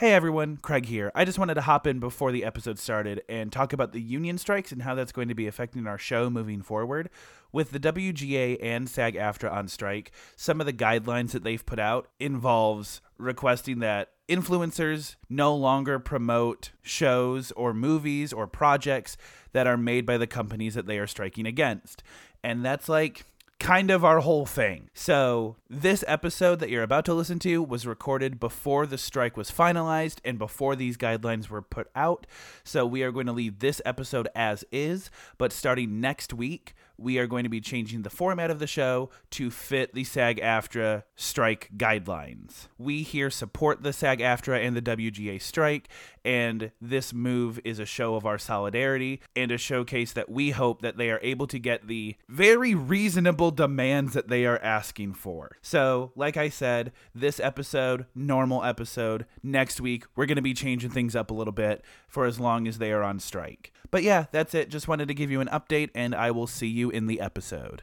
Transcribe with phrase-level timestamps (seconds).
[0.00, 1.12] Hey everyone, Craig here.
[1.14, 4.38] I just wanted to hop in before the episode started and talk about the union
[4.38, 7.10] strikes and how that's going to be affecting our show moving forward.
[7.52, 11.78] With the WGA and SAG AFTRA on strike, some of the guidelines that they've put
[11.78, 19.18] out involves requesting that influencers no longer promote shows or movies or projects
[19.52, 22.02] that are made by the companies that they are striking against.
[22.42, 23.26] And that's like
[23.60, 24.88] kind of our whole thing.
[24.94, 29.50] So, this episode that you're about to listen to was recorded before the strike was
[29.50, 32.26] finalized and before these guidelines were put out.
[32.64, 37.18] So, we are going to leave this episode as is, but starting next week, we
[37.18, 41.04] are going to be changing the format of the show to fit the SAG AFTRA
[41.16, 42.68] strike guidelines.
[42.76, 45.88] We here support the SAG AFTRA and the WGA strike,
[46.24, 50.82] and this move is a show of our solidarity and a showcase that we hope
[50.82, 55.56] that they are able to get the very reasonable demands that they are asking for.
[55.62, 60.90] So, like I said, this episode, normal episode, next week, we're going to be changing
[60.90, 63.72] things up a little bit for as long as they are on strike.
[63.90, 64.70] But yeah, that's it.
[64.70, 67.82] Just wanted to give you an update, and I will see you in the episode.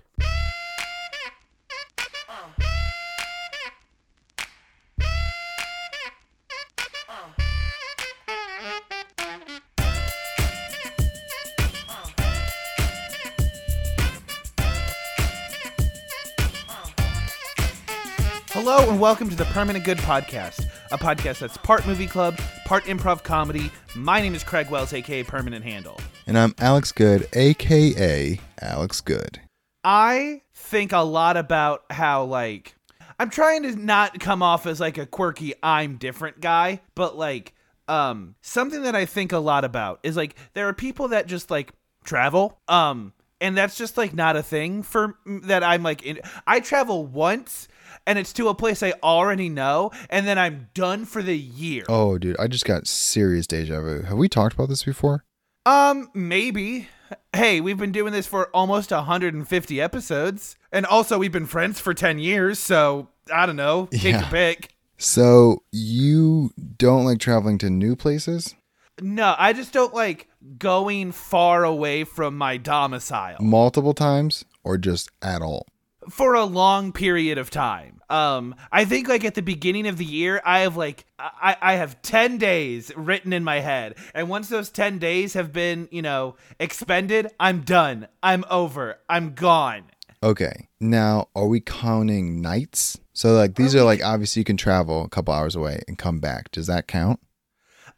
[18.87, 22.85] Hello and welcome to the Permanent Good Podcast, a podcast that's part movie club, part
[22.85, 23.69] improv comedy.
[23.97, 25.99] My name is Craig Wells, aka Permanent Handle.
[26.25, 29.41] And I'm Alex Good, aka Alex Good.
[29.83, 32.77] I think a lot about how like
[33.19, 37.53] I'm trying to not come off as like a quirky I'm different guy, but like
[37.89, 41.51] um something that I think a lot about is like there are people that just
[41.51, 41.73] like
[42.05, 46.61] travel um and that's just like not a thing for that I'm like in, I
[46.61, 47.67] travel once
[48.07, 51.83] and it's to a place I already know and then I'm done for the year.
[51.87, 54.01] Oh, dude, I just got serious deja vu.
[54.03, 55.23] Have we talked about this before?
[55.65, 56.87] Um, maybe.
[57.33, 60.55] Hey, we've been doing this for almost 150 episodes.
[60.71, 62.57] And also, we've been friends for 10 years.
[62.59, 63.87] So, I don't know.
[63.91, 64.19] Take Yeah.
[64.21, 64.73] your pick.
[64.97, 68.55] So you don't like traveling to new places?
[69.01, 75.11] No, I just don't like going far away from my domicile Multiple times or just
[75.21, 75.67] at all?
[76.09, 78.01] For a long period of time.
[78.09, 81.73] Um, I think like at the beginning of the year, I have like I, I
[81.75, 86.01] have ten days written in my head, and once those ten days have been you
[86.01, 88.07] know expended, I'm done.
[88.23, 88.99] I'm over.
[89.09, 89.85] I'm gone.
[90.23, 90.67] Okay.
[90.79, 92.97] Now, are we counting nights?
[93.13, 96.19] So like these are like obviously you can travel a couple hours away and come
[96.19, 96.51] back.
[96.51, 97.19] Does that count?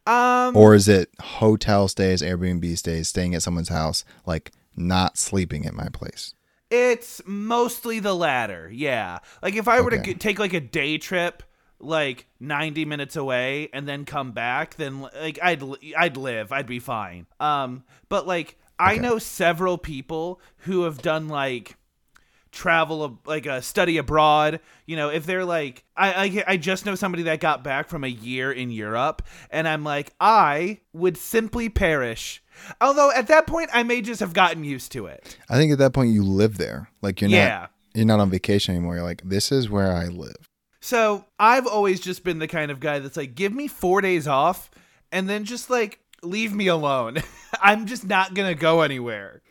[0.07, 5.65] Um, Or is it hotel stays, Airbnb stays, staying at someone's house, like not sleeping
[5.65, 6.33] at my place?
[6.69, 8.69] It's mostly the latter.
[8.71, 9.19] Yeah.
[9.41, 10.13] Like if I were to Okay.
[10.13, 11.43] g- take like a day trip
[11.79, 15.63] like 90 minutes away and then come back then like I'd
[15.97, 16.51] I'd live.
[16.51, 17.25] I'd be fine.
[17.39, 21.75] Um but like I know several people who have done like
[22.51, 26.95] travel like a study abroad you know if they're like I, I i just know
[26.95, 31.69] somebody that got back from a year in europe and i'm like i would simply
[31.69, 32.41] perish
[32.81, 35.77] although at that point i may just have gotten used to it I think at
[35.79, 36.89] that point you live there.
[37.01, 37.47] Like you're Yeah.
[37.59, 38.95] not you're not on vacation anymore.
[38.95, 40.47] You're like, this is where I live.
[40.79, 44.27] So I've always just been the kind of guy that's like, give me four days
[44.27, 44.69] off
[45.11, 47.17] and then just like leave me alone.
[47.61, 49.41] I'm just not gonna go anywhere.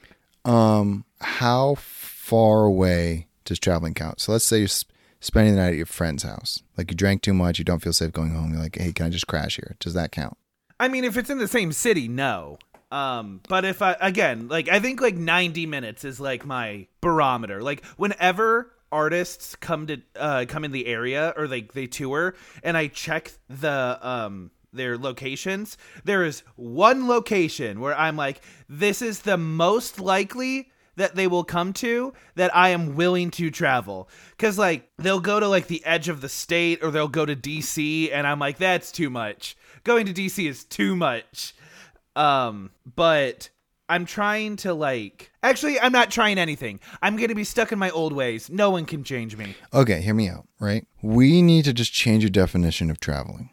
[0.45, 4.21] Um, how far away does traveling count?
[4.21, 4.85] So let's say you're s-
[5.21, 6.63] spending the night at your friend's house.
[6.77, 8.53] Like you drank too much, you don't feel safe going home.
[8.53, 9.77] You're like, hey, can I just crash here?
[9.81, 10.37] Does that count?
[10.81, 12.59] I mean, if it's in the same city, no.
[12.91, 17.63] Um, but if I again, like I think like 90 minutes is like my barometer.
[17.63, 22.77] Like whenever artists come to uh come in the area or like they tour and
[22.77, 29.21] I check the um their locations, there is one location where I'm like this is
[29.21, 34.09] the most likely that they will come to that I am willing to travel.
[34.37, 37.37] Cause like they'll go to like the edge of the state or they'll go to
[37.37, 39.57] DC and I'm like, that's too much.
[39.85, 41.55] Going to DC is too much.
[42.19, 43.49] Um, but
[43.89, 46.81] I'm trying to like actually I'm not trying anything.
[47.01, 48.51] I'm gonna be stuck in my old ways.
[48.51, 49.55] No one can change me.
[49.73, 50.87] Okay, hear me out, right?
[51.01, 53.51] We need to just change your definition of traveling.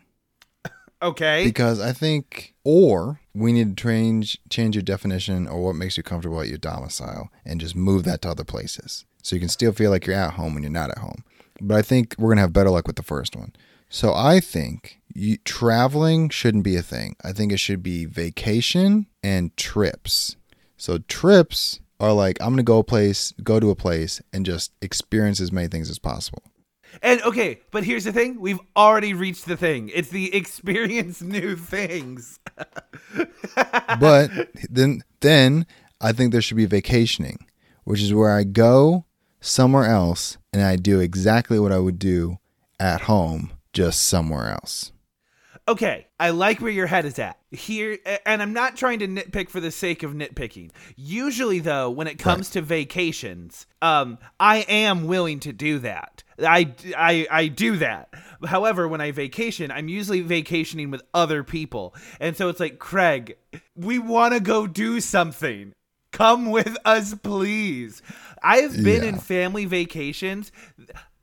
[1.02, 1.44] Okay.
[1.44, 6.04] Because I think or we need to change change your definition or what makes you
[6.04, 9.06] comfortable at your domicile and just move that to other places.
[9.22, 11.24] So you can still feel like you're at home when you're not at home.
[11.62, 13.54] But I think we're gonna have better luck with the first one.
[13.90, 17.16] So I think you, traveling shouldn't be a thing.
[17.24, 20.36] I think it should be vacation and trips.
[20.78, 24.72] So trips are like I'm gonna go a place, go to a place, and just
[24.82, 26.44] experience as many things as possible.
[27.02, 29.90] And okay, but here's the thing: we've already reached the thing.
[29.94, 32.40] It's the experience new things.
[34.00, 34.32] but
[34.70, 35.66] then then
[36.02, 37.46] I think there should be vacationing,
[37.84, 39.06] which is where I go
[39.40, 42.38] somewhere else and I do exactly what I would do
[42.80, 44.92] at home, just somewhere else.
[45.68, 47.40] Okay, I like where your head is at.
[47.52, 50.70] Here and I'm not trying to nitpick for the sake of nitpicking.
[50.96, 56.24] Usually though, when it comes to vacations, um I am willing to do that.
[56.38, 58.14] I, I, I do that.
[58.46, 61.96] However, when I vacation, I'm usually vacationing with other people.
[62.20, 63.38] And so it's like, Craig,
[63.76, 65.74] we want to go do something.
[66.12, 68.02] Come with us, please.
[68.44, 69.10] I've been Yeah.
[69.10, 70.52] in family vacations.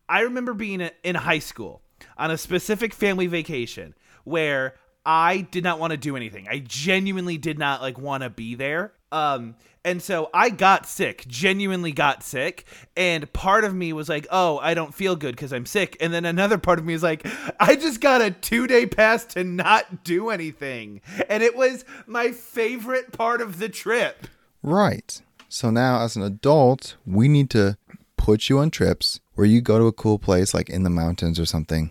[0.08, 1.81] I remember being in high school
[2.16, 3.94] on a specific family vacation
[4.24, 4.74] where
[5.04, 6.46] I did not want to do anything.
[6.48, 8.92] I genuinely did not like want to be there.
[9.10, 12.66] Um and so I got sick, genuinely got sick,
[12.96, 16.14] and part of me was like, "Oh, I don't feel good cuz I'm sick." And
[16.14, 17.26] then another part of me is like,
[17.58, 23.10] "I just got a 2-day pass to not do anything." And it was my favorite
[23.10, 24.28] part of the trip.
[24.62, 25.20] Right.
[25.48, 27.76] So now, as an adult, we need to
[28.16, 31.40] put you on trips where you go to a cool place like in the mountains
[31.40, 31.90] or something,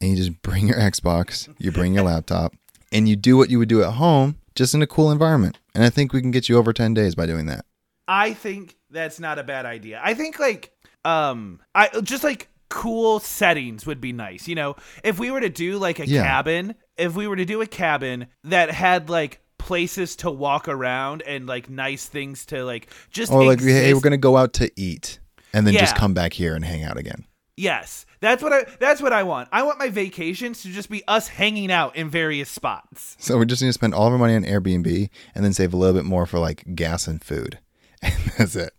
[0.00, 2.54] and you just bring your Xbox, you bring your laptop,
[2.92, 5.58] and you do what you would do at home, just in a cool environment.
[5.74, 7.64] And I think we can get you over 10 days by doing that.
[8.08, 10.00] I think that's not a bad idea.
[10.02, 10.72] I think like
[11.04, 14.46] um I just like cool settings would be nice.
[14.48, 16.22] You know, if we were to do like a Yeah.
[16.22, 21.22] cabin, if we were to do a cabin that had like places to walk around
[21.22, 24.52] and like nice things to like just Or like, hey, we're going to go out
[24.54, 25.18] to eat
[25.52, 27.24] and then just come back here and hang out again.
[27.56, 28.04] Yes.
[28.20, 29.48] That's what I that's what I want.
[29.52, 33.16] I want my vacations to just be us hanging out in various spots.
[33.18, 35.72] So we just need to spend all of our money on Airbnb and then save
[35.72, 37.58] a little bit more for like gas and food.
[38.02, 38.74] And that's it.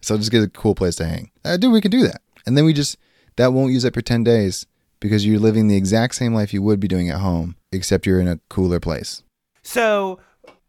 [0.00, 1.30] So just get a cool place to hang.
[1.44, 2.22] Uh, dude, we can do that.
[2.46, 2.96] And then we just,
[3.36, 4.66] that won't use up your 10 days
[5.00, 8.20] because you're living the exact same life you would be doing at home, except you're
[8.20, 9.22] in a cooler place.
[9.62, 10.20] So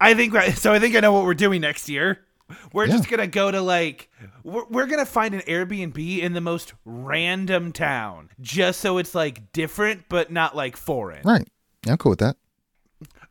[0.01, 0.73] I think so.
[0.73, 2.19] I think I know what we're doing next year.
[2.73, 2.97] We're Yeah.
[2.97, 4.09] just gonna go to like
[4.43, 9.51] we're, we're gonna find an Airbnb in the most random town, just so it's like
[9.51, 11.21] different but not like foreign.
[11.23, 11.47] Right.
[11.85, 12.37] Yeah, I'm cool with that.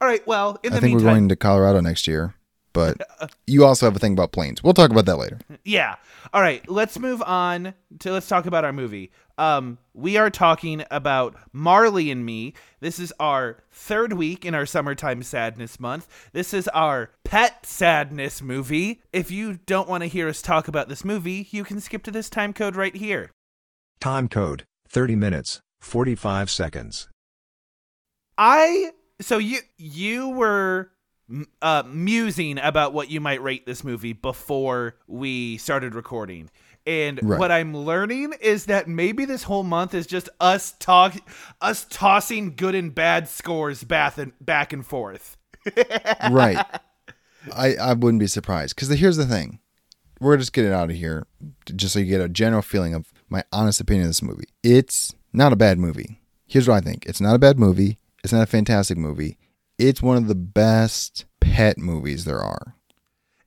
[0.00, 0.24] All right.
[0.26, 2.34] Well, in I the think we're going to Colorado next year,
[2.76, 3.00] but
[3.46, 4.62] you also have a thing about planes.
[4.62, 5.38] We'll talk about that later.
[5.64, 5.96] yeah.
[6.34, 6.68] All right.
[6.68, 9.10] Let's move on to let's talk about our movie.
[9.38, 12.52] Um, we are talking about Marley and Me.
[12.80, 16.30] This is our third week in our summertime sadness month.
[16.32, 19.00] This is our pet sadness movie.
[19.12, 22.10] If you don't want to hear us talk about this movie, you can skip to
[22.10, 23.30] this time code right here.
[24.00, 27.08] Time code 30 minutes, 45 seconds.
[28.36, 28.90] I
[29.20, 30.95] so you you were m-
[31.62, 36.50] uh, musing about what you might rate this movie before we started recording.
[36.86, 37.40] And Right.
[37.40, 41.16] what I'm learning is that maybe this whole month is just us talk
[41.60, 45.36] us tossing good and bad scores back and back and forth.
[46.30, 46.64] right.
[47.54, 49.58] I, I wouldn't be surprised because here's the thing.
[50.20, 51.26] We're just getting out of here
[51.74, 54.46] just so you get a general feeling of my honest opinion of this movie.
[54.62, 56.20] It's not a bad movie.
[56.46, 57.98] Here's what I think it's not a bad movie.
[58.22, 59.38] It's not a fantastic movie.
[59.78, 62.74] It's one of the best pet movies there are.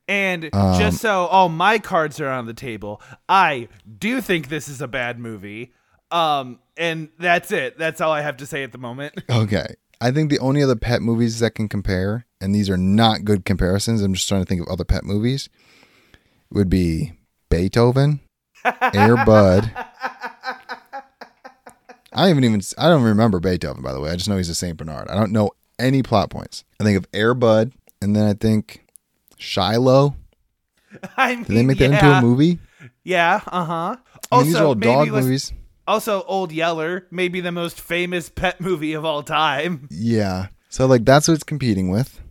[0.07, 3.67] And Um, just so all my cards are on the table, I
[3.97, 5.71] do think this is a bad movie.
[6.11, 7.77] Um and that's it.
[7.77, 9.13] That's all I have to say at the moment.
[9.29, 9.75] Okay.
[10.01, 13.43] I think the only other pet movies that can compare, and these are not good
[13.43, 15.49] comparisons, I'm just trying to think of other pet movies,
[16.49, 17.11] would be
[17.49, 18.21] Beethoven,
[18.93, 19.69] Air Bud.
[22.13, 24.09] I haven't even, I don't remember Beethoven, by the way.
[24.09, 24.77] I just know he's a St.
[24.77, 25.09] Bernard.
[25.09, 26.63] I don't know any plot points.
[26.79, 27.71] I think of Air Bud,
[28.01, 28.85] and then I think
[29.37, 30.15] Shiloh.
[31.17, 32.59] I mean, Did they make that into a movie?
[33.03, 33.95] Yeah, uh-huh.
[34.31, 35.53] I mean, these are all dog movies.
[35.87, 39.87] Also, Old Yeller, maybe the most famous pet movie of all time.
[39.89, 40.47] Yeah.
[40.69, 42.21] So like that's what it's competing with.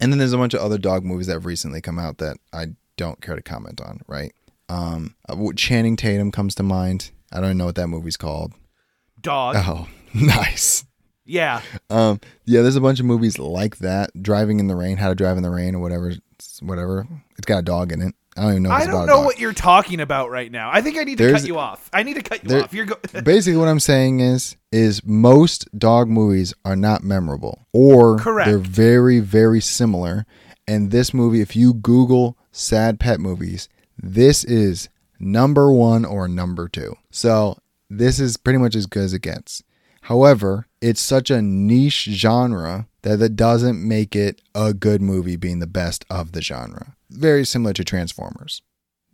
[0.00, 2.36] And then there's a bunch of other dog movies that have recently come out that
[2.52, 2.66] I
[2.96, 4.32] don't care to comment on, right?
[4.68, 7.10] Um uh, Channing Tatum comes to mind.
[7.32, 8.52] I don't even know what that movie's called.
[9.20, 9.56] Dog.
[9.58, 10.84] Oh, nice.
[11.26, 11.60] Yeah.
[11.90, 14.10] Um yeah, there's a bunch of movies like that.
[14.22, 16.14] Driving in the Rain, How to Drive in the Rain or whatever
[16.60, 17.06] whatever.
[17.36, 18.14] It's got a dog in it.
[18.36, 20.70] I don't even know I it's don't know what you're talking about right now.
[20.70, 21.88] I think I need to There's- cut you off.
[21.94, 22.74] I need to cut you there- off.
[22.74, 28.18] You're go- Basically, what I'm saying is, is most dog movies are not memorable, or
[28.18, 28.46] Correct.
[28.46, 30.26] they're very, very similar.
[30.68, 36.68] And this movie, if you Google sad pet movies, this is number one or number
[36.68, 36.94] two.
[37.10, 37.56] So
[37.88, 39.62] this is pretty much as good as it gets.
[40.06, 45.58] However, it's such a niche genre that it doesn't make it a good movie being
[45.58, 46.94] the best of the genre.
[47.10, 48.62] Very similar to Transformers.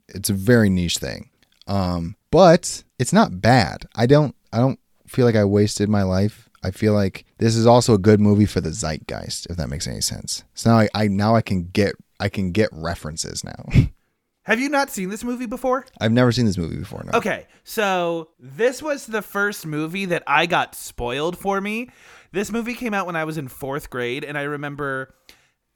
[0.06, 1.30] It's a very niche thing.
[1.66, 3.86] Um, but it's not bad.
[3.94, 6.50] I don't I don't feel like I wasted my life.
[6.62, 9.86] I feel like this is also a good movie for the zeitgeist, if that makes
[9.86, 10.44] any sense.
[10.52, 13.64] So now I, I now I can get I can get references now.
[14.44, 15.86] Have you not seen this movie before?
[16.00, 17.04] I've never seen this movie before.
[17.04, 17.18] No.
[17.18, 21.90] Okay, so this was the first movie that I got spoiled for me.
[22.32, 25.14] This movie came out when I was in fourth grade, and I remember,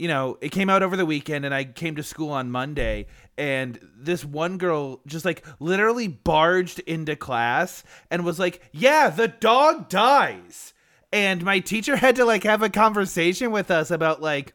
[0.00, 3.06] you know, it came out over the weekend, and I came to school on Monday,
[3.38, 9.28] and this one girl just like literally barged into class and was like, Yeah, the
[9.28, 10.74] dog dies.
[11.12, 14.54] And my teacher had to like have a conversation with us about like,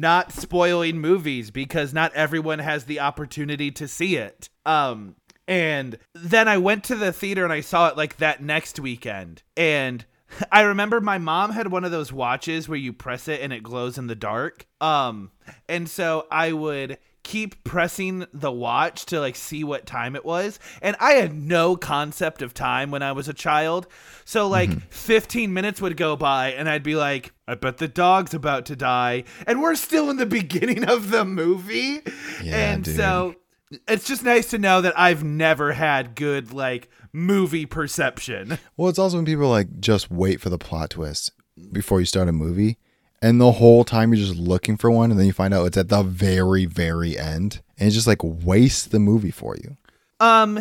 [0.00, 4.48] not spoiling movies because not everyone has the opportunity to see it.
[4.66, 8.80] Um and then I went to the theater and I saw it like that next
[8.80, 9.42] weekend.
[9.56, 10.04] And
[10.52, 13.62] I remember my mom had one of those watches where you press it and it
[13.62, 14.66] glows in the dark.
[14.80, 15.30] Um
[15.68, 20.60] and so I would keep pressing the watch to like see what time it was.
[20.80, 23.88] And i had no concept of time when i was a child.
[24.24, 24.88] So like mm-hmm.
[24.90, 28.76] 15 minutes would go by and i'd be like i bet the dog's about to
[28.76, 29.24] die.
[29.46, 32.00] And we're still in the beginning of the movie.
[32.42, 32.96] Yeah, and dude.
[32.96, 33.34] so
[33.88, 38.58] it's just nice to know that i've never had good like movie perception.
[38.76, 41.30] Well, it's also when people like just wait for the plot twist
[41.72, 42.76] before you start a movie,
[43.24, 45.78] and the whole time you're just looking for one, and then you find out it's
[45.78, 49.78] at the very, very end, and it just like wastes the movie for you.
[50.20, 50.58] Um,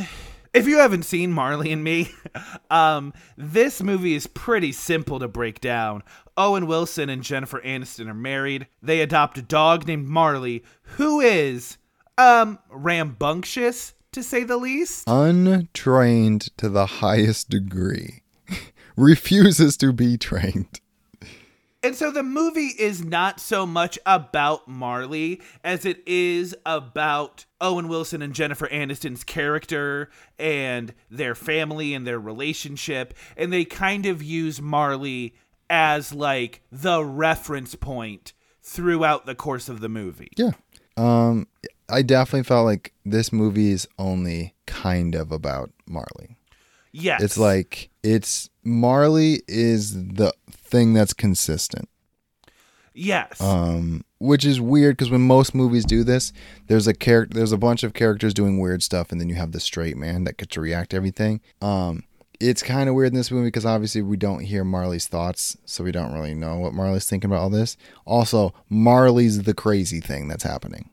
[0.53, 2.09] if you haven't seen Marley and Me,
[2.71, 6.03] um, this movie is pretty simple to break down.
[6.37, 8.67] Owen Wilson and Jennifer Aniston are married.
[8.81, 11.77] They adopt a dog named Marley, who is,
[12.17, 15.03] um, rambunctious to say the least.
[15.05, 18.23] Untrained to the highest degree,
[18.95, 20.79] refuses to be trained.
[21.83, 27.89] And so the movie is not so much about Marley as it is about Owen
[27.89, 30.09] Wilson and Jennifer Aniston's character
[30.39, 33.13] and their family and their relationship.
[33.35, 35.35] And they kind of use Marley
[35.69, 40.31] as like the reference point throughout the course of the movie.
[40.37, 40.51] Yeah.
[40.95, 41.47] Um,
[41.89, 46.37] I definitely felt like this movie is only kind of about Marley.
[46.93, 47.21] Yes.
[47.21, 51.89] It's like it's Marley is the thing that's consistent.
[52.93, 53.41] yes.
[53.41, 56.31] Um, which is weird because when most movies do this,
[56.67, 59.51] there's a character, there's a bunch of characters doing weird stuff, and then you have
[59.51, 61.41] the straight man that gets to react to everything.
[61.61, 62.03] Um,
[62.39, 65.83] it's kind of weird in this movie because obviously we don't hear Marley's thoughts, so
[65.83, 67.77] we don't really know what Marley's thinking about all this.
[68.05, 70.89] Also, Marley's the crazy thing that's happening,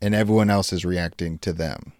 [0.00, 1.92] and everyone else is reacting to them.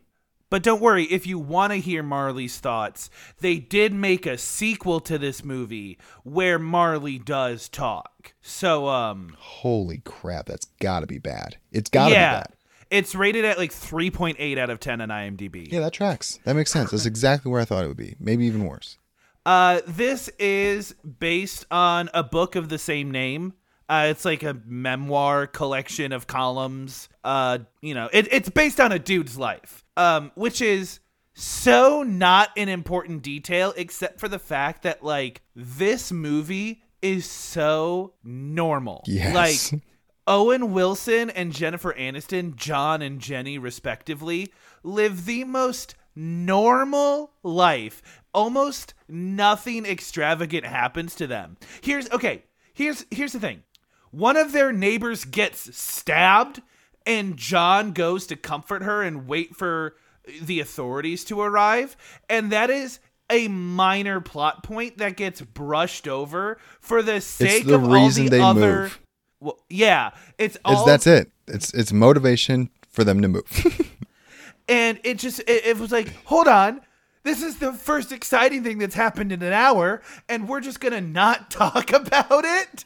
[0.50, 4.98] But don't worry, if you want to hear Marley's thoughts, they did make a sequel
[5.00, 8.32] to this movie where Marley does talk.
[8.40, 11.58] So, um, Holy crap, that's got to be bad.
[11.70, 12.52] It's got to yeah, be bad.
[12.90, 15.70] it's rated at like 3.8 out of 10 on IMDb.
[15.70, 16.38] Yeah, that tracks.
[16.44, 16.92] That makes sense.
[16.92, 18.16] That's exactly where I thought it would be.
[18.18, 18.96] Maybe even worse.
[19.44, 23.52] Uh, this is based on a book of the same name.
[23.88, 27.08] Uh, it's like a memoir collection of columns.
[27.24, 31.00] Uh, you know, it, it's based on a dude's life, um, which is
[31.34, 38.12] so not an important detail, except for the fact that like this movie is so
[38.24, 39.04] normal.
[39.06, 39.72] Yes.
[39.72, 39.82] Like
[40.26, 44.52] Owen Wilson and Jennifer Aniston, John and Jenny, respectively,
[44.82, 48.02] live the most normal life.
[48.34, 51.56] Almost nothing extravagant happens to them.
[51.80, 53.62] Here's okay, here's here's the thing.
[54.10, 56.62] One of their neighbors gets stabbed
[57.06, 59.96] and John goes to comfort her and wait for
[60.42, 61.96] the authorities to arrive,
[62.28, 63.00] and that is
[63.30, 68.28] a minor plot point that gets brushed over for the sake the of all the
[68.28, 69.00] they other move.
[69.40, 71.30] well, yeah, it's It's, all that's it.
[71.46, 73.96] It's it's motivation for them to move.
[74.68, 76.80] and it just it, it was like hold on
[77.24, 81.00] this is the first exciting thing that's happened in an hour and we're just gonna
[81.00, 82.84] not talk about it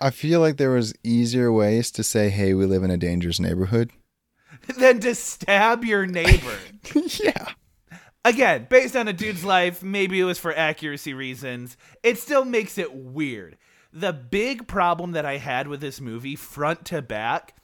[0.00, 3.40] I feel like there was easier ways to say, "Hey, we live in a dangerous
[3.40, 3.90] neighborhood."
[4.78, 6.56] than to stab your neighbor
[7.22, 7.48] yeah.
[8.24, 12.78] again based on a dude's life maybe it was for accuracy reasons it still makes
[12.78, 13.56] it weird
[13.92, 17.56] the big problem that i had with this movie front to back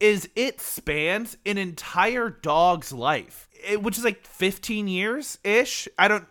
[0.00, 6.08] is it spans an entire dog's life it, which is like 15 years ish i
[6.08, 6.24] don't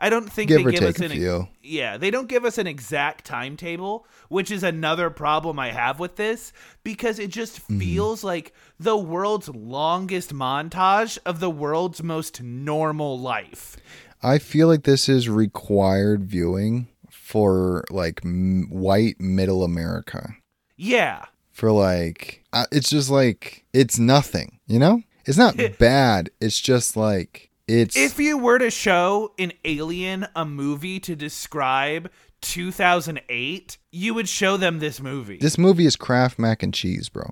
[0.00, 1.48] i don't think Give they give us an few.
[1.62, 6.16] yeah they don't give us an exact timetable which is another problem i have with
[6.16, 6.52] this
[6.84, 7.78] because it just Mm-hmm.
[7.80, 13.76] feels like the world's longest montage of the world's most normal life
[14.22, 20.30] I feel like this is required viewing for like m- white middle America.
[20.76, 24.58] yeah For like, uh, it's just like it's nothing.
[24.66, 26.30] You know, it's not bad.
[26.40, 32.10] It's just like It's If you were to show an alien a movie to describe
[32.40, 35.38] 2008, you would show them this movie.
[35.38, 37.30] this movie is Kraft mac and cheese, bro.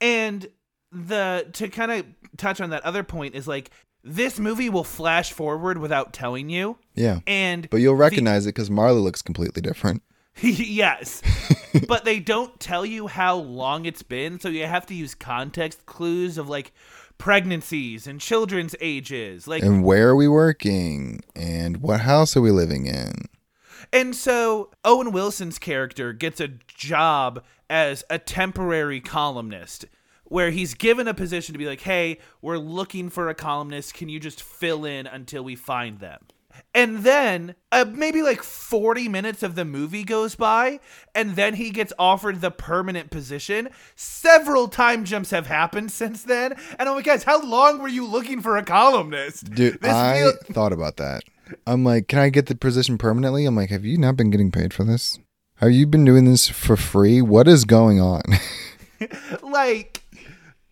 [0.00, 0.46] and
[0.90, 2.06] the to kind of
[2.38, 3.70] touch on that other point is like
[4.02, 6.78] this movie will flash forward without telling you.
[6.94, 7.20] Yeah.
[7.26, 10.02] And But you'll recognize it because Marley looks completely different.
[10.42, 11.22] yes.
[11.86, 15.86] but they don't tell you how long it's been, so you have to use context
[15.86, 16.72] clues of like
[17.18, 19.46] pregnancies and children's ages.
[19.46, 21.20] Like And where are we working?
[21.34, 23.12] And what house are we living in?
[23.92, 29.86] And so Owen Wilson's character gets a job as a temporary columnist
[30.24, 33.94] where he's given a position to be like, hey, we're looking for a columnist.
[33.94, 36.20] Can you just fill in until we find them?
[36.74, 40.80] And then uh, maybe like 40 minutes of the movie goes by,
[41.14, 43.68] and then he gets offered the permanent position.
[43.96, 46.54] Several time jumps have happened since then.
[46.78, 49.50] And I'm like, guys, how long were you looking for a columnist?
[49.52, 51.22] Dude, This I feel- thought about that.
[51.66, 53.46] I'm like, can I get the position permanently?
[53.46, 55.18] I'm like, have you not been getting paid for this?
[55.56, 57.20] Have you been doing this for free?
[57.22, 58.22] What is going on?
[59.42, 60.02] like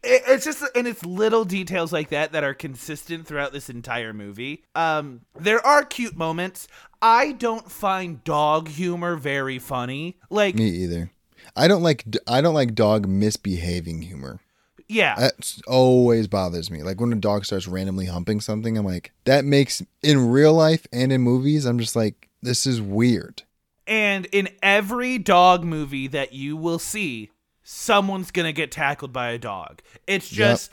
[0.07, 4.13] it, it's just and it's little details like that that are consistent throughout this entire
[4.13, 6.69] movie um there are cute moments
[7.03, 11.11] i don't find dog humor very funny like Me either.
[11.55, 14.41] I don't like I don't like dog misbehaving humor.
[14.89, 16.83] yeah That always bothers me.
[16.83, 20.87] Like when a dog starts randomly humping something, I'm like, that makes in real life
[20.93, 23.43] and in movies, I'm just like, this is weird.
[23.87, 27.31] and in every dog movie that you will see
[27.69, 30.73] someone's gonna get tackled by a dog it's just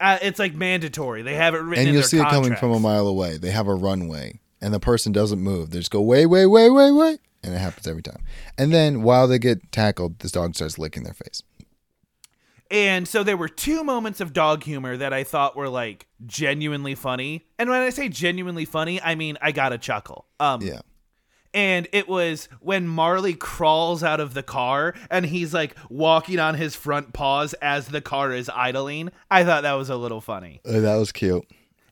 [0.00, 2.78] uh, it's like mandatory they have it written and you'll see it coming from a
[2.78, 3.36] mile away.
[3.36, 5.70] They have a runway, and the person doesn't move.
[5.70, 8.22] They just go wait, wait, wait, wait, wait, and it happens every time.
[8.56, 11.42] And then while they get tackled, this dog starts licking their face.
[12.70, 16.94] And so there were two moments of dog humor that I thought were like genuinely
[16.94, 17.46] funny.
[17.58, 20.26] And when I say genuinely funny, I mean I got a chuckle.
[20.38, 20.80] Um Yeah,
[21.54, 26.54] and it was when Marley crawls out of the car and he's like walking on
[26.54, 29.10] his front paws as the car is idling.
[29.30, 30.60] I thought that was a little funny.
[30.64, 31.44] Uh, that was cute.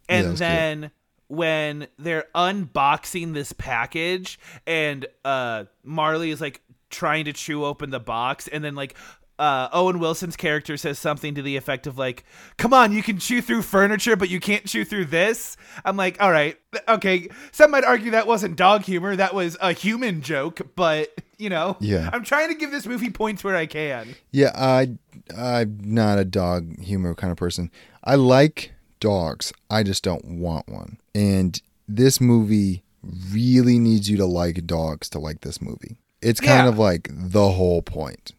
[0.09, 0.49] And that was cute.
[0.49, 0.91] then
[1.29, 7.99] when they're unboxing this package and uh Marley is like trying to chew open the
[7.99, 8.95] box and then like
[9.39, 12.25] uh, Owen Wilson's character says something to the effect of like,
[12.57, 16.21] "Come on, you can chew through furniture, but you can't chew through this." I'm like,
[16.23, 20.61] "All right, okay." Some might argue that wasn't dog humor; that was a human joke.
[20.75, 22.09] But you know, Yeah.
[22.13, 24.15] I'm trying to give this movie points where I can.
[24.33, 24.97] Yeah, I
[25.37, 27.71] I'm not a dog humor kind of person.
[28.03, 29.53] I like dogs.
[29.69, 30.97] I just don't want one.
[31.15, 32.83] And this movie
[33.31, 35.97] really needs you to like dogs to like this movie.
[36.23, 36.69] It's kind Yeah.
[36.69, 38.33] of like the whole point.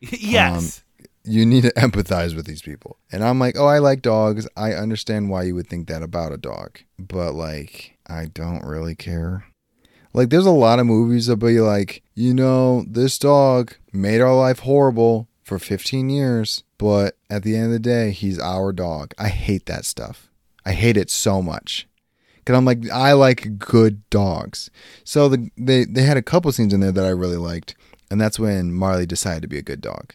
[0.00, 0.82] yes.
[1.00, 2.98] Um, you need to empathize with these people.
[3.10, 4.48] And I'm like, "Oh, I like dogs.
[4.56, 8.94] I understand why you would think that about a dog." But like, I don't really
[8.94, 9.44] care.
[10.12, 14.34] Like there's a lot of movies that be like, you know, this dog made our
[14.34, 19.12] life horrible for 15 years, but at the end of the day, he's our dog.
[19.18, 20.30] I hate that stuff.
[20.64, 21.86] I hate it so much.
[22.46, 24.70] Cause I'm like, I like good dogs.
[25.04, 27.74] So the, they they had a couple scenes in there that I really liked,
[28.10, 30.14] and that's when Marley decided to be a good dog.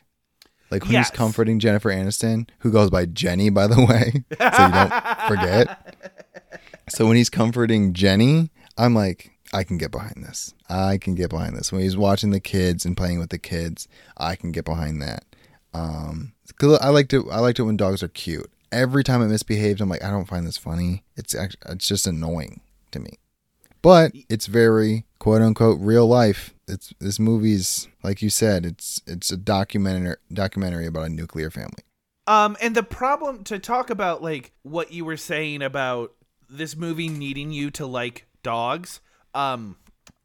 [0.69, 1.09] Like when Yes.
[1.09, 5.95] he's comforting Jennifer Aniston, who goes by Jenny, by the way, so you don't forget.
[6.89, 10.53] So when he's comforting Jenny, I'm like, I can get behind this.
[10.69, 11.71] I can get behind this.
[11.73, 15.25] When he's watching the kids and playing with the kids, I can get behind that.
[15.73, 17.23] Um, I liked it.
[17.31, 18.49] I liked it when dogs are cute.
[18.71, 21.03] Every time it misbehaves, I'm like, I don't find this funny.
[21.17, 23.19] It's act- it's just annoying to me.
[23.81, 26.53] But it's very quote unquote real life.
[26.67, 28.65] It's this movie's like you said.
[28.65, 31.83] It's it's a documentary documentary about a nuclear family.
[32.27, 36.13] Um, and the problem to talk about like what you were saying about
[36.49, 39.01] this movie needing you to like dogs.
[39.33, 39.77] Um,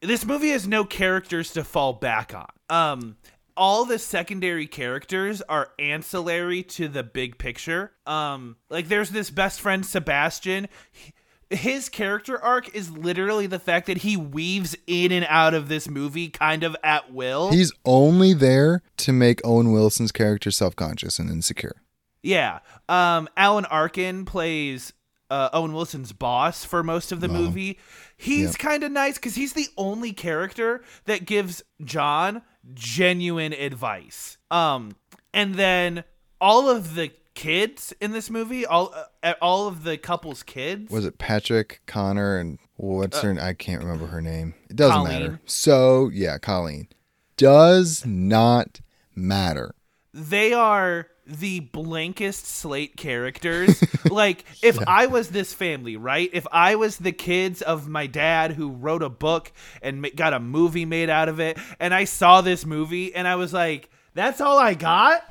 [0.03, 2.49] this movie has no characters to fall back on.
[2.69, 3.17] Um,
[3.57, 7.93] all the secondary characters are ancillary to the big picture.
[8.07, 10.69] Um, like there's this best friend Sebastian.
[10.93, 11.13] He-
[11.51, 15.89] his character arc is literally the fact that he weaves in and out of this
[15.89, 17.51] movie kind of at will.
[17.53, 21.77] He's only there to make Owen Wilson's character self conscious and insecure.
[22.23, 22.59] Yeah.
[22.89, 24.93] Um, Alan Arkin plays
[25.31, 27.79] uh, Owen Wilson's boss for most of the movie.
[28.17, 28.59] He's Yep.
[28.59, 32.43] kind of nice because he's the only character that gives John
[32.75, 34.37] genuine advice.
[34.51, 34.97] Um,
[35.33, 36.05] and then
[36.41, 41.07] all of the kids in this movie, all uh, all of the couple's kids, was
[41.07, 43.33] it Patrick Connor and what's her?
[43.33, 43.45] Name?
[43.45, 44.55] I can't remember her name.
[44.69, 45.21] It doesn't Colleen.
[45.21, 45.41] matter.
[45.47, 46.89] So yeah, Colleen
[47.37, 48.81] does not
[49.15, 49.75] matter.
[50.13, 53.83] they are the blankest slate characters.
[54.11, 56.31] like, if I was this family, right?
[56.33, 60.41] If I was the kids of my dad who wrote a book and got a
[60.41, 64.41] movie made out of it, and I saw this movie and I was like, that's
[64.41, 65.23] all I got,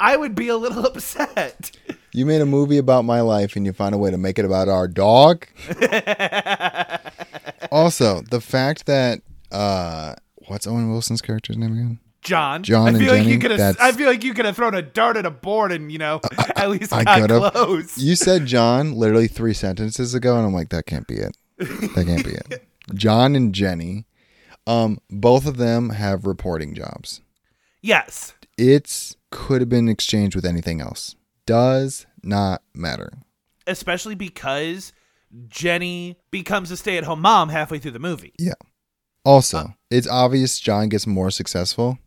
[0.00, 1.72] I would be a little upset.
[2.12, 4.44] You made a movie about my life and you find a way to make it
[4.44, 5.46] about our dog.
[7.70, 10.14] also, the fact that uh
[10.46, 11.98] what's Owen Wilson's character's name again?
[12.22, 13.76] John, John I and feel like you could have.
[13.80, 16.20] I feel like you could have thrown a dart at a board and you know
[16.56, 17.96] at least I got close.
[17.96, 21.36] You said John literally three sentences ago, and I'm like, that can't be it.
[21.58, 22.66] That can't be it.
[22.94, 24.06] John and Jenny,
[24.66, 27.20] um, both of them have reporting jobs.
[27.82, 31.16] yes, It's could have been exchanged with anything else.
[31.46, 33.10] Does not matter.
[33.66, 34.92] especially because
[35.48, 38.32] Jenny becomes a stay-at-home mom halfway through the movie.
[38.38, 38.54] Yeah.
[39.24, 41.98] Also, it's obvious John gets more successful.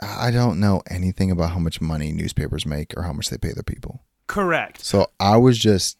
[0.00, 3.52] I don't know anything about how much money newspapers make or how much they pay
[3.52, 4.02] their people.
[4.26, 4.84] Correct.
[4.84, 5.96] So I was just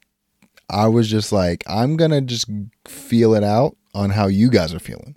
[0.68, 2.50] I was just like, I'm gonna just
[2.86, 5.16] feel it out on how you guys are feeling.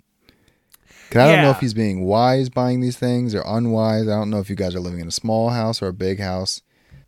[1.10, 4.08] 'Cause I don't know if he's being wise buying these things or unwise.
[4.08, 6.20] I don't know if you guys are living in a small house or a big
[6.20, 6.62] house.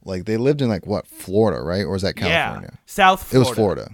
[0.04, 1.84] Like they lived in like what, Florida, right?
[1.84, 2.70] Or is that California?
[2.72, 3.36] Yeah, South Florida.
[3.36, 3.88] It was Florida.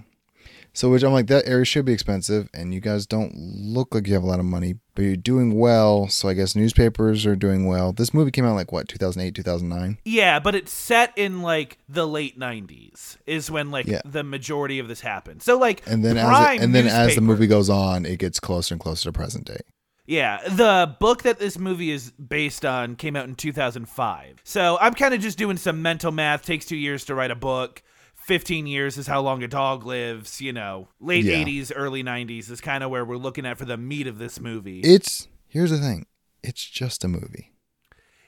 [0.74, 4.06] So which I'm like, that area should be expensive, and you guys don't look like
[4.06, 6.06] you have a lot of money, but you're doing well.
[6.08, 7.92] So I guess newspapers are doing well.
[7.92, 9.98] This movie came out like what, 2008, 2009.
[10.04, 14.02] Yeah, but it's set in like the late '90s is when like Yeah.
[14.04, 15.42] the majority of this happened.
[15.42, 18.38] So like, And then as it, and then as the movie goes on, it gets
[18.38, 19.60] closer and closer to present day.
[20.08, 24.40] Yeah, the book that this movie is based on came out in 2005.
[24.42, 26.46] So I'm kind of just doing some mental math.
[26.46, 27.82] Takes two years to write a book.
[28.14, 30.40] 15 years is how long a dog lives.
[30.40, 31.44] You know, late Yeah.
[31.44, 34.40] 80s, early 90s is kind of where we're looking at for the meat of this
[34.40, 34.80] movie.
[34.80, 36.06] It's here's the thing,
[36.42, 37.52] it's just a movie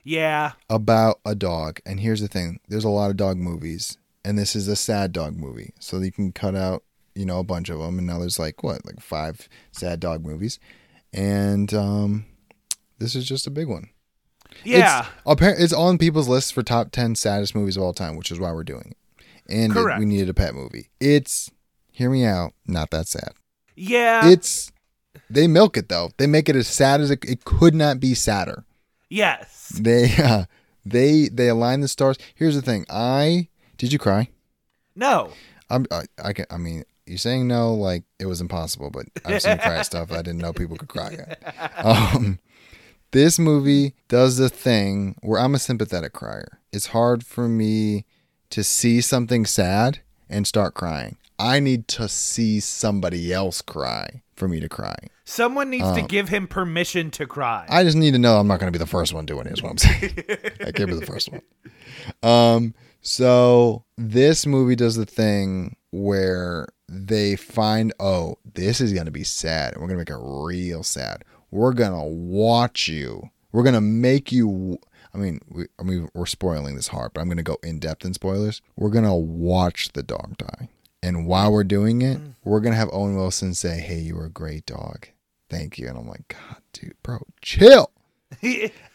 [0.05, 1.81] yeah, about a dog.
[1.85, 5.13] And here's the thing, there's a lot of dog movies, and this is a sad
[5.13, 6.83] dog movie, so you can cut out
[7.15, 7.99] you know a bunch of them.
[7.99, 10.59] And now there's like what, like five sad dog movies,
[11.13, 12.27] and um,
[12.99, 13.89] this is just a big one.
[14.65, 15.01] yeah.
[15.01, 18.31] It's, apparently, it's on people's lists for top 10 saddest movies of all time, which
[18.31, 19.25] is why we're doing it.
[19.49, 20.89] And it- we needed a pet movie.
[21.01, 21.51] It's,
[21.91, 23.33] hear me out, not that sad.
[23.77, 24.29] yeah.
[24.29, 24.71] It's,
[25.29, 26.11] they milk it though.
[26.19, 28.65] They make it as sad as it, it could not be sadder.
[29.09, 29.69] yes.
[29.81, 30.45] They, uh,
[30.85, 32.17] they, they align the stars.
[32.35, 32.85] Here's the thing.
[32.91, 34.29] I, did you cry?
[34.97, 35.31] No.
[35.69, 39.43] I'm, I, I can, I mean, you're saying no, like it was impossible, but I've
[39.43, 41.85] seen cry stuff I didn't know people could cry at.
[41.85, 42.39] Um,
[43.11, 46.61] this movie does the thing where I'm a sympathetic crier.
[46.73, 48.07] It's hard for me
[48.51, 51.17] to see something sad and start crying.
[51.39, 54.97] I need to see somebody else cry for me to cry.
[55.25, 57.67] Someone needs to give him permission to cry.
[57.69, 59.47] Um, I just need to know I'm not going to be the first one doing
[59.47, 59.53] it.
[59.55, 60.15] Is what I'm saying.
[60.65, 61.43] I can't be the first one.
[62.23, 62.75] Um.
[63.03, 69.23] So this movie does the thing where they find, oh, this is going to be
[69.23, 69.75] sad.
[69.75, 71.25] We're going to make it real sad.
[71.53, 73.31] We're going to watch you.
[73.53, 74.79] We're going to make you.
[75.15, 77.79] I mean, we, I mean, we're spoiling this hard, but I'm going to go in
[77.79, 78.61] depth in spoilers.
[78.77, 80.69] We're going to watch the dog die.
[81.03, 82.35] And while we're doing it, mm.
[82.45, 85.09] we're going to have Owen Wilson say, hey, you were a great dog.
[85.49, 85.89] Thank you.
[85.89, 87.91] And I'm like, God, dude, bro, chill.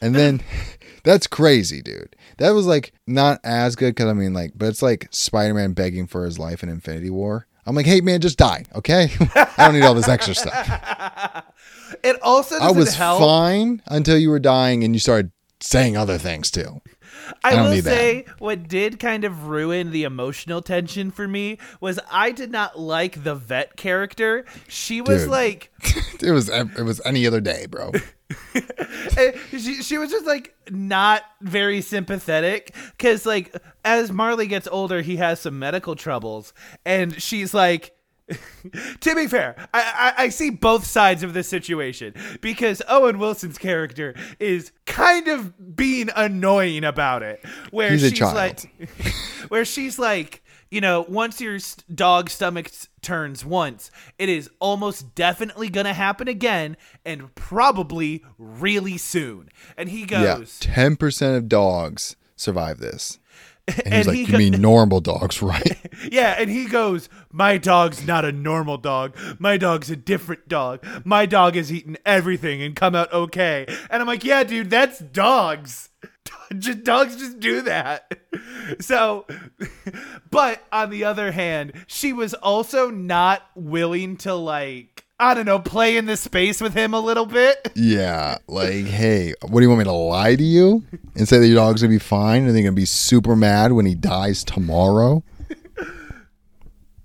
[0.01, 0.41] And then
[1.03, 2.15] that's crazy, dude.
[2.37, 5.73] That was like not as good because I mean, like, but it's like Spider Man
[5.73, 7.47] begging for his life in Infinity War.
[7.65, 9.09] I'm like, hey, man, just die, okay?
[9.35, 11.45] I don't need all this extra stuff.
[12.03, 13.19] it also I was help.
[13.19, 16.81] fine until you were dying and you started saying other things too.
[17.43, 17.89] I, I will need that.
[17.89, 22.79] say what did kind of ruin the emotional tension for me was I did not
[22.79, 24.45] like the vet character.
[24.67, 25.31] She was Dude.
[25.31, 25.71] like
[26.21, 27.91] it was it was any other day, bro.
[29.51, 35.17] She, she was just like not very sympathetic because like as Marley gets older he
[35.17, 36.53] has some medical troubles
[36.85, 37.91] and she's like
[39.01, 43.59] to be fair, I, I I see both sides of this situation because Owen Wilson's
[43.59, 48.33] character is kind of being annoying about it, where He's a she's child.
[48.33, 48.89] like,
[49.49, 51.57] where she's like, you know, once your
[51.93, 59.49] dog's stomach turns once, it is almost definitely gonna happen again, and probably really soon.
[59.77, 63.19] And he goes, yeah, goes, ten percent of dogs survive this.
[63.67, 65.77] And he's And like, he you go- mean normal dogs, right?
[66.11, 69.17] Yeah, and he goes, My dog's not a normal dog.
[69.39, 70.85] My dog's a different dog.
[71.05, 73.65] My dog has eaten everything and come out okay.
[73.89, 75.89] And I'm like, Yeah, dude, that's dogs.
[76.59, 78.19] Just dogs just do that.
[78.79, 79.25] So,
[80.29, 85.59] but on the other hand, she was also not willing to like I don't know,
[85.59, 87.71] play in the space with him a little bit.
[87.75, 90.83] Yeah, like, hey, what do you want me to lie to you
[91.15, 93.85] and say that your dog's gonna be fine and they're gonna be super mad when
[93.85, 95.23] he dies tomorrow?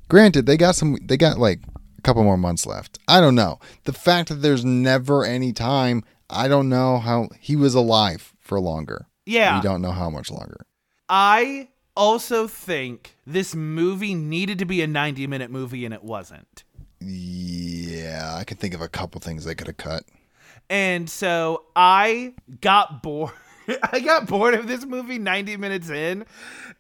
[0.09, 0.99] Granted, they got some.
[1.03, 1.61] They got like
[1.99, 2.99] a couple more months left.
[3.07, 3.61] I don't know.
[3.85, 8.59] The fact that there's never any time, I don't know how he was alive for
[8.59, 9.07] longer.
[9.25, 9.57] Yeah.
[9.57, 10.67] We don't know how much longer.
[11.09, 16.65] I also think this movie needed to be a 90 minute movie and it wasn't.
[17.01, 20.05] Yeah, I can think of a couple things they could have cut.
[20.69, 23.33] And so I got bored.
[23.93, 26.25] I got bored of this movie 90 minutes in.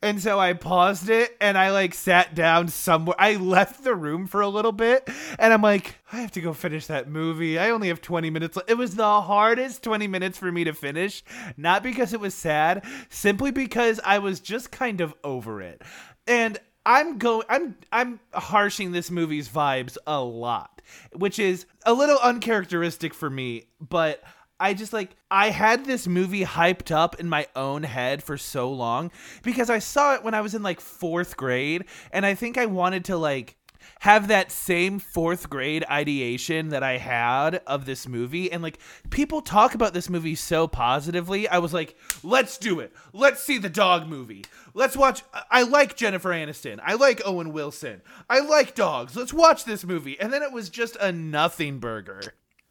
[0.03, 3.17] And so I paused it and I like sat down somewhere.
[3.19, 6.53] I left the room for a little bit and I'm like, I have to go
[6.53, 7.59] finish that movie.
[7.59, 8.57] I only have 20 minutes.
[8.57, 11.23] le-" It was the hardest 20 minutes for me to finish,
[11.57, 15.83] not because it was sad, simply because I was just kind of over it.
[16.27, 22.19] And I'm going I'm I'm harshing this movie's vibes a lot, which is a little
[22.23, 24.23] uncharacteristic for me, but
[24.59, 28.71] I just like I had this movie hyped up in my own head for so
[28.71, 29.11] long
[29.43, 32.67] because I saw it when I was in like 4th grade and I think I
[32.67, 33.57] wanted to like
[34.01, 38.79] have that same 4th grade ideation that I had of this movie and like
[39.11, 41.47] people talk about this movie so positively.
[41.49, 42.93] I was like, "Let's do it.
[43.13, 44.45] Let's see the dog movie.
[44.75, 46.81] Let's watch I- like Jennifer Aniston.
[46.83, 48.03] I like Owen Wilson.
[48.29, 49.17] I like dogs.
[49.17, 52.21] Let's watch this movie." And then it was just a nothing burger.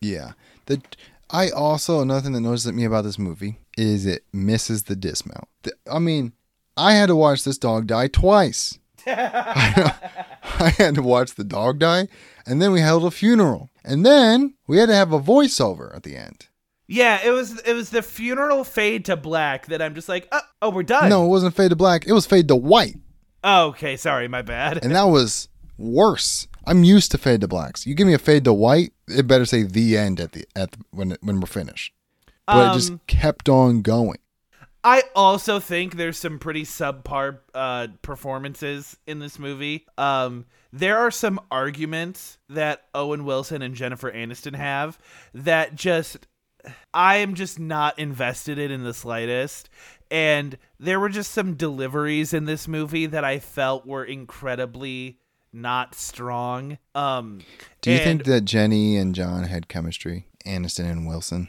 [0.02, 0.34] Yeah.
[0.66, 0.82] The
[1.30, 5.48] I also another thing that notices me about this movie is it misses the dismount.
[5.62, 6.34] The- I mean,
[6.76, 8.80] I had to watch this dog die twice.
[9.56, 9.94] I,
[10.44, 12.08] I had to watch the dog die,
[12.46, 16.04] and then we held a funeral, and then we had to have a voiceover at
[16.04, 16.48] the end.
[16.88, 20.42] Yeah, it was it was the funeral fade to black that I'm just like, "Oh,
[20.64, 22.08] oh we're done." No, it wasn't fade to black.
[22.08, 22.98] It was fade to white,
[23.44, 24.84] Oh, okay, sorry, my bad.
[24.84, 26.48] and that was worse.
[26.66, 27.86] I'm used to fade to blacks.
[27.88, 30.72] You give me a fade to white, it better say the end at the at
[30.72, 31.94] the, when when we're finished.
[32.48, 34.18] But it just Um, kept on going.
[34.84, 39.86] I also think there's some pretty subpar uh, performances in this movie.
[39.98, 44.98] Um, there are some arguments that Owen Wilson and Jennifer Aniston have
[45.34, 46.28] that just
[46.94, 49.70] I am just not invested in in the slightest.
[50.12, 55.20] And there were just some deliveries in this movie that I felt were incredibly
[55.54, 56.78] not strong.
[56.96, 57.42] Um,
[57.82, 60.26] Do you and think that Jenny and John had chemistry?
[60.46, 61.48] Aniston and Wilson?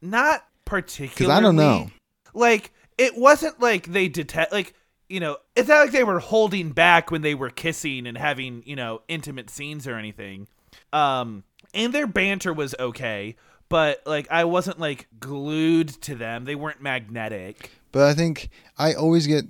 [0.00, 1.14] not particularly?
[1.14, 1.90] Because I don't know.
[2.34, 4.74] Like it wasn't like they detect like
[5.08, 8.62] you know it's not like they were holding back when they were kissing and having
[8.66, 10.48] you know intimate scenes or anything.
[10.92, 13.36] Um, and their banter was okay,
[13.68, 16.44] but like I wasn't like glued to them.
[16.44, 17.70] They weren't magnetic.
[17.92, 19.44] But I think I always get.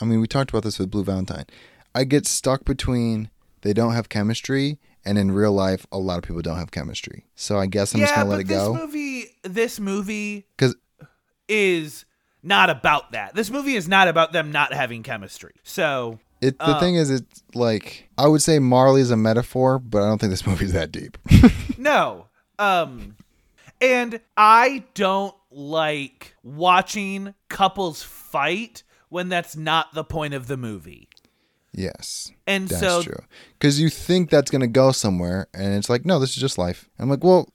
[0.00, 1.46] I mean, we talked about this with Blue Valentine.
[1.94, 3.30] I get stuck between
[3.62, 7.24] they don't have chemistry, and in real life, a lot of people don't have chemistry.
[7.34, 10.76] So I guess I'm just gonna let but it this go movie, this movie because
[11.48, 12.04] is
[12.46, 13.34] not about that.
[13.34, 15.52] This movie is not about them not having chemistry.
[15.62, 16.58] So it.
[16.58, 20.06] The Uh, thing is, it's like I would say Marley is a metaphor, but I
[20.06, 21.18] don't think this movie's that deep.
[21.78, 22.26] No.
[22.58, 23.16] Um
[23.80, 31.08] and I don't like watching couples fight when that's not the point of the movie.
[31.74, 33.22] yes, And that's so true.
[33.58, 36.88] Because you think that's gonna go somewhere, and it's like, no, this is just life.
[36.98, 37.48] I'm like, well,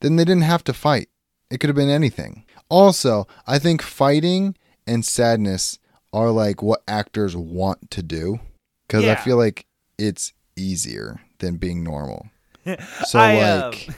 [0.00, 1.08] then they didn't have to fight.
[1.50, 2.44] It could have been anything.
[2.70, 4.56] Also, I think fighting
[4.86, 5.78] and sadness
[6.12, 8.40] are like what actors want to do
[8.86, 9.66] because I feel like
[9.98, 12.26] it's easier than being normal.
[13.06, 13.88] So I, um, like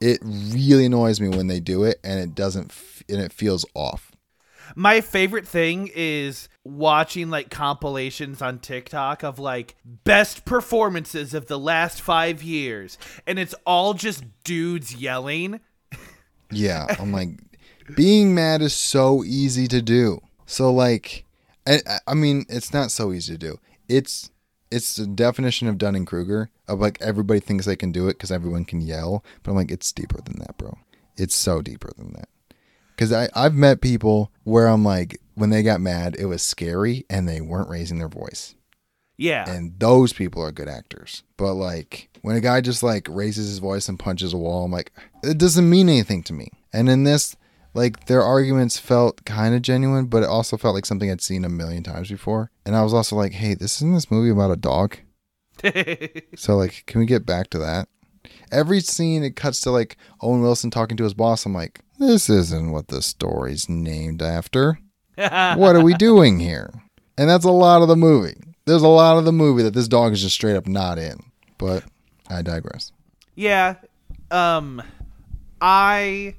[0.00, 3.64] it really annoys me when they do it and it doesn't f- and it feels
[3.74, 4.12] off.
[4.76, 11.58] my favorite thing is watching like compilations on TikTok of like best performances of the
[11.58, 15.60] last 5 years and it's all just dudes yelling.
[16.50, 17.30] Yeah, I'm like
[17.94, 20.20] being mad is so easy to do.
[20.46, 21.24] So like
[21.66, 23.58] I, I mean, it's not so easy to do.
[23.88, 24.30] It's
[24.70, 28.32] it's the definition of Dunning Kruger of like everybody thinks they can do it because
[28.32, 30.78] everyone can yell, but I'm like it's deeper than that, bro.
[31.16, 32.28] It's so deeper than that.
[32.96, 37.04] Because I I've met people where I'm like when they got mad, it was scary
[37.08, 38.54] and they weren't raising their voice,
[39.16, 39.48] Yeah.
[39.50, 41.22] and those people are good actors.
[41.38, 44.72] But like when a guy just like raises his voice and punches a wall, I'm
[44.72, 44.92] like
[45.22, 46.48] it doesn't mean anything to me.
[46.72, 47.36] And in this,
[47.74, 51.44] like their arguments felt kind of genuine, but it also felt like something I'd seen
[51.44, 52.50] a million times before.
[52.66, 54.96] And I was also like, hey, this isn't this movie about a dog.
[56.36, 57.88] So like, can we get back to that?
[58.50, 61.46] Every scene it cuts to like Owen Wilson talking to his boss.
[61.46, 64.78] I'm like, this isn't what the story's named after.
[65.16, 66.72] What are we doing here?
[67.16, 68.40] And that's a lot of the movie.
[68.64, 71.18] There's a lot of the movie that this dog is just straight up not in.
[71.58, 71.84] But
[72.28, 72.90] I digress.
[73.34, 73.76] Yeah.
[74.30, 74.82] Um
[75.60, 76.34] I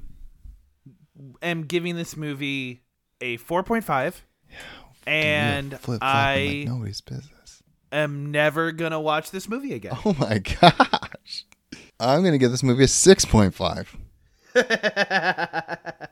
[1.42, 2.82] am giving this movie
[3.22, 4.16] a 4.5
[5.06, 7.64] and Flip-flopping I like nobody's business.
[7.92, 9.98] am never going to watch this movie again.
[10.06, 11.46] Oh my gosh.
[12.00, 13.88] I'm going to give this movie a 6.5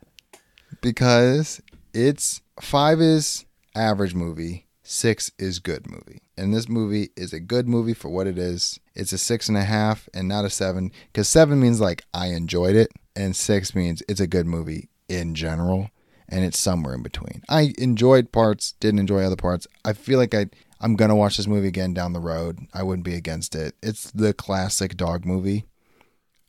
[0.81, 1.61] because
[1.93, 3.45] it's 5 is
[3.75, 6.21] average movie, 6 is good movie.
[6.37, 8.79] And this movie is a good movie for what it is.
[8.95, 12.27] It's a six and a half and not a seven because seven means like I
[12.27, 15.89] enjoyed it, and six means it's a good movie in general,
[16.29, 17.43] and it's somewhere in between.
[17.49, 19.67] I enjoyed parts, didn't enjoy other parts.
[19.83, 20.47] I feel like I
[20.79, 22.59] I'm gonna watch this movie again down the road.
[22.73, 23.75] I wouldn't be against it.
[23.83, 25.65] It's the classic dog movie.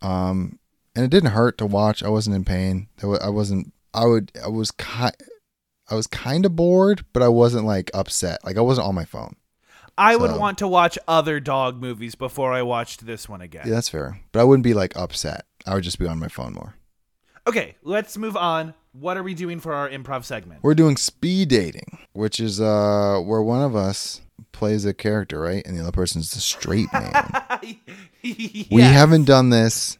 [0.00, 0.58] Um,
[0.94, 2.02] and it didn't hurt to watch.
[2.02, 2.88] I wasn't in pain.
[3.02, 3.72] I wasn't.
[3.94, 4.32] I would.
[4.42, 5.14] I was kind.
[5.90, 8.42] I was kind of bored, but I wasn't like upset.
[8.44, 9.36] Like I wasn't on my phone.
[9.98, 13.64] I would want to watch other dog movies before I watched this one again.
[13.66, 14.20] Yeah, that's fair.
[14.32, 15.44] But I wouldn't be like upset.
[15.66, 16.76] I would just be on my phone more.
[17.46, 18.74] Okay, let's move on.
[18.92, 20.62] What are we doing for our improv segment?
[20.62, 24.20] We're doing speed dating, which is uh where one of us
[24.52, 25.66] plays a character, right?
[25.66, 27.12] And the other person's the straight man.
[28.22, 29.98] We haven't done this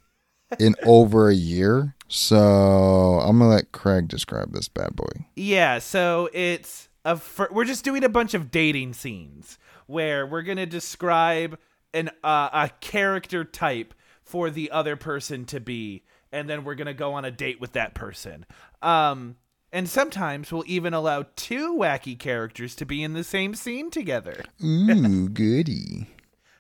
[0.61, 1.97] in over a year.
[2.09, 5.27] So I'm gonna let Craig describe this bad boy.
[5.35, 10.43] Yeah, so it's a fir- we're just doing a bunch of dating scenes where we're
[10.43, 11.59] going to describe
[11.95, 16.87] an uh, a character type for the other person to be and then we're going
[16.87, 18.47] to go on a date with that person.
[18.83, 19.37] Um
[19.75, 24.43] and sometimes we'll even allow two wacky characters to be in the same scene together.
[24.65, 26.09] Ooh, goody.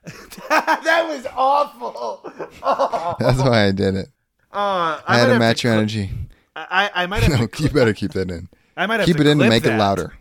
[0.48, 2.22] that was awful.
[3.20, 4.08] That's why I did it.
[4.50, 6.10] Uh, I had might to have match your cl- energy.
[6.56, 8.48] I, I might have No, to you better keep that in.
[8.76, 10.14] I might have Keep to it in and clip make it louder.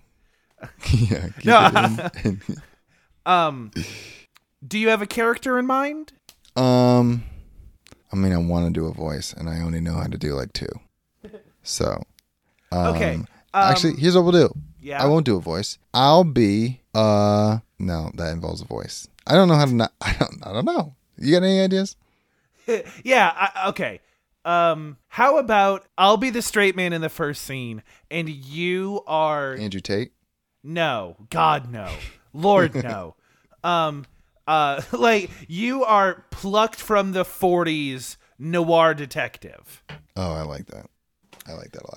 [0.94, 1.70] yeah, keep No.
[2.14, 2.42] it in.
[3.26, 3.72] Um
[4.68, 6.14] do you have a character in mind?
[6.56, 7.24] Um,
[8.12, 10.34] I mean, I want to do a voice, and I only know how to do
[10.34, 10.68] like two.
[11.64, 12.02] So,
[12.72, 14.54] um, Okay, um, actually, here's what we'll do.
[14.82, 15.02] Yeah.
[15.02, 15.78] I won't do a voice.
[15.94, 19.08] I'll be uh no, that involves a voice.
[19.28, 19.94] I don't know how to not.
[20.02, 20.46] I don't.
[20.46, 20.96] I don't know.
[21.18, 21.96] You got any ideas?
[23.04, 24.00] yeah, I, okay.
[24.44, 29.54] Um how about I'll be the straight man in the first scene and you are
[29.54, 30.14] Andrew Tate.
[30.64, 31.88] no, god no.
[32.34, 33.14] Lord no.
[33.64, 34.06] um
[34.48, 39.84] uh like you are plucked from the 40s noir detective.
[40.16, 40.88] Oh, I like that.
[41.48, 41.92] I like that a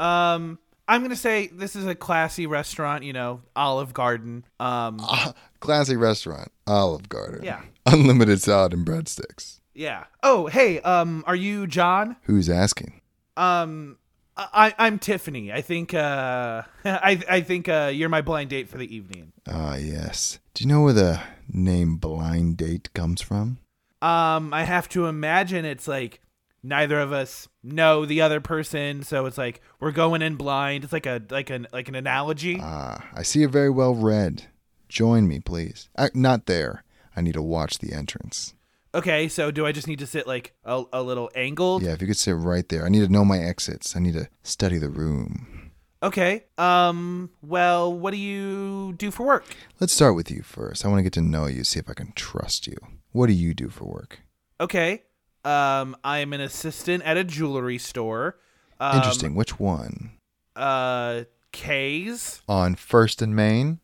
[0.00, 0.34] lot.
[0.34, 4.44] Um I'm going to say this is a classy restaurant, you know, Olive Garden.
[4.60, 7.42] Um Ah, classy restaurant, Olive Garden.
[7.42, 7.62] Yeah.
[7.86, 9.60] Unlimited salad and breadsticks.
[9.74, 10.04] yeah.
[10.22, 12.16] Oh, hey, um are you John?
[12.22, 13.00] Who's asking?
[13.36, 13.96] Um,
[14.36, 15.52] I I'm Tiffany.
[15.52, 19.32] I think uh I I think uh you're my blind date for the evening.
[19.48, 20.38] Ah, yes.
[20.54, 21.20] Do you know where the
[21.52, 23.58] name Blind Date comes from?
[24.02, 26.20] Um, I have to imagine it's like
[26.62, 30.84] neither of us know the other person, so it's like we're going in blind.
[30.84, 32.58] It's like a like an like an analogy.
[32.60, 34.44] Ah, I see you're very well read.
[34.88, 35.88] Join me, please.
[35.96, 36.84] Uh, not there.
[37.16, 38.54] I need to watch the entrance.
[38.94, 41.82] Okay, so do I just need to sit like a, a little angled?
[41.82, 42.84] Yeah, if you could sit right there.
[42.84, 43.96] I need to know my exits.
[43.96, 45.63] I need to study the room.
[46.04, 46.44] Okay.
[46.58, 47.30] Um.
[47.42, 49.44] Well, what do you do for work?
[49.80, 50.84] Let's start with you first.
[50.84, 52.76] I want to get to know you, see if I can trust you.
[53.12, 54.20] What do you do for work?
[54.60, 55.02] Okay.
[55.44, 55.96] Um.
[56.04, 58.36] I'm an assistant at a jewelry store.
[58.78, 59.34] Um, Interesting.
[59.34, 60.12] Which one?
[60.54, 61.24] Uh.
[61.52, 62.42] Kay's.
[62.48, 63.78] On First and Main?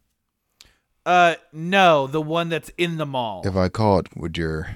[1.06, 3.42] Uh, no, the one that's in the mall.
[3.46, 4.74] If I called, would your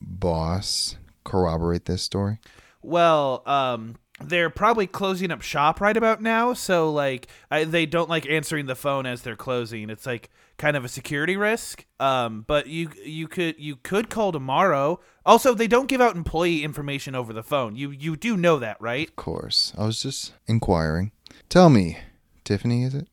[0.00, 2.38] boss corroborate this story?
[2.82, 8.08] well, um, they're probably closing up shop right about now, so like, I, they don't
[8.08, 9.90] like answering the phone as they're closing.
[9.90, 11.84] It's like kind of a security risk.
[12.00, 15.00] Um, but you you could you could call tomorrow.
[15.24, 17.76] Also, they don't give out employee information over the phone.
[17.76, 19.08] You you do know that, right?
[19.08, 19.72] Of course.
[19.76, 21.12] I was just inquiring.
[21.48, 21.98] Tell me,
[22.44, 23.08] Tiffany, is it?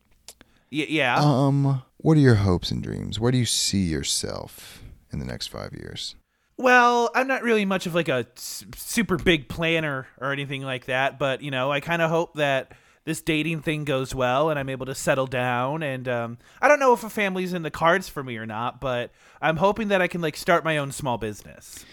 [0.72, 1.18] Y- yeah.
[1.20, 3.20] Um, what are your hopes and dreams?
[3.20, 6.14] Where do you see yourself in the next five years?
[6.56, 11.18] Well, I'm not really much of like a super big planner or anything like that,
[11.18, 12.72] but you know, I kind of hope that
[13.04, 15.82] this dating thing goes well and I'm able to settle down.
[15.82, 18.80] And um, I don't know if a family's in the cards for me or not,
[18.80, 19.10] but
[19.42, 21.84] I'm hoping that I can like start my own small business.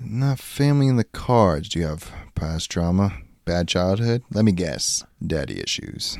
[0.00, 1.68] Not family in the cards.
[1.68, 3.12] Do you have past trauma?
[3.44, 4.22] Bad childhood?
[4.30, 5.04] Let me guess.
[5.24, 6.18] Daddy issues.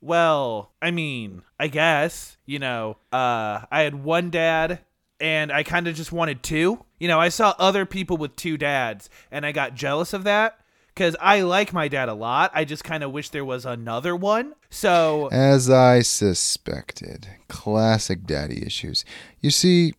[0.00, 4.80] Well, I mean, I guess you know, uh, I had one dad.
[5.20, 6.84] And I kind of just wanted two.
[6.98, 10.58] You know, I saw other people with two dads, and I got jealous of that
[10.96, 12.50] because I like my dad a lot.
[12.54, 14.54] I just kind of wish there was another one.
[14.70, 17.28] So, As I suspected.
[17.48, 19.04] Classic daddy issues.
[19.40, 19.92] You see,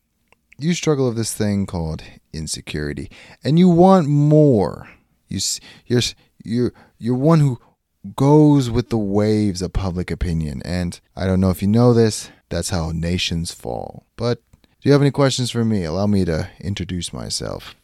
[0.58, 2.04] you struggle with this thing called
[2.34, 3.12] insecurity,
[3.44, 4.90] and you want more.
[5.28, 5.40] You,
[5.86, 6.02] you're,
[6.44, 7.60] you're, you're one who
[8.16, 12.32] goes with the waves of public opinion, and I don't know if you know this.
[12.50, 14.06] That's how nations fall.
[14.16, 14.42] But
[14.88, 15.84] do you have any questions for me?
[15.84, 17.76] Allow me to introduce myself.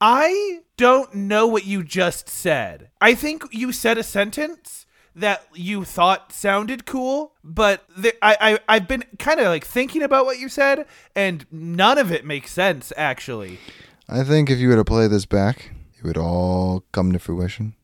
[0.00, 2.90] I don't know what you just said.
[3.00, 4.84] I think you said a sentence
[5.14, 10.02] that you thought sounded cool, but the, I, I I've been kind of like thinking
[10.02, 13.60] about what you said, and none of it makes sense actually.
[14.08, 17.74] I think if you were to play this back, it would all come to fruition.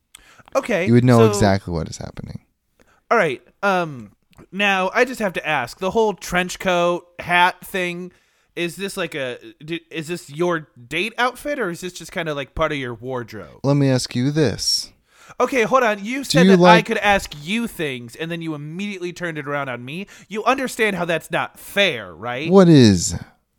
[0.53, 2.41] Okay, You would know so- exactly what is happening.
[3.09, 3.41] All right.
[3.63, 4.11] Um.
[4.51, 8.11] Now I just have to ask: the whole trench coat hat thing.
[8.55, 9.37] Is this like a
[9.89, 12.93] Is this your date outfit, or is this just kind of like part of your
[12.93, 13.59] wardrobe?
[13.63, 14.91] Let me ask you this.
[15.39, 16.03] Okay, hold on.
[16.03, 19.47] You said you that I could ask you things, and then you immediately turned it
[19.47, 20.07] around on me.
[20.27, 22.49] You understand how that's not fair, right?
[22.49, 23.15] What is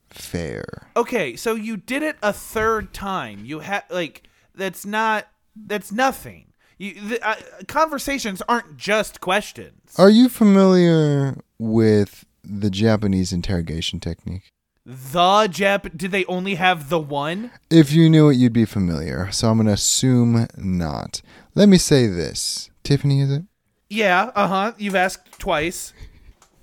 [0.09, 0.91] fair?
[0.97, 3.45] Okay, so you did it a third time.
[3.45, 4.25] You had like
[4.55, 6.53] that's not that's nothing.
[6.79, 7.37] You the, uh,
[7.69, 9.95] conversations aren't just questions.
[9.97, 14.51] Are you familiar with the Japanese interrogation technique?
[14.87, 15.97] The Jap?
[15.97, 17.51] Did they only have the one?
[17.71, 19.31] If you knew it, you'd be familiar.
[19.31, 21.21] So I'm going to assume not.
[21.55, 22.71] Let me say this.
[22.83, 23.43] Tiffany, is it?
[23.89, 24.31] Yeah.
[24.35, 24.73] Uh huh.
[24.79, 25.93] You've asked twice.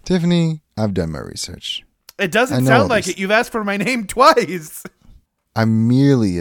[0.03, 1.83] Tiffany, I've done my research.
[2.17, 3.19] It doesn't sound like it.
[3.19, 4.83] You've asked for my name twice.
[5.55, 6.39] I'm merely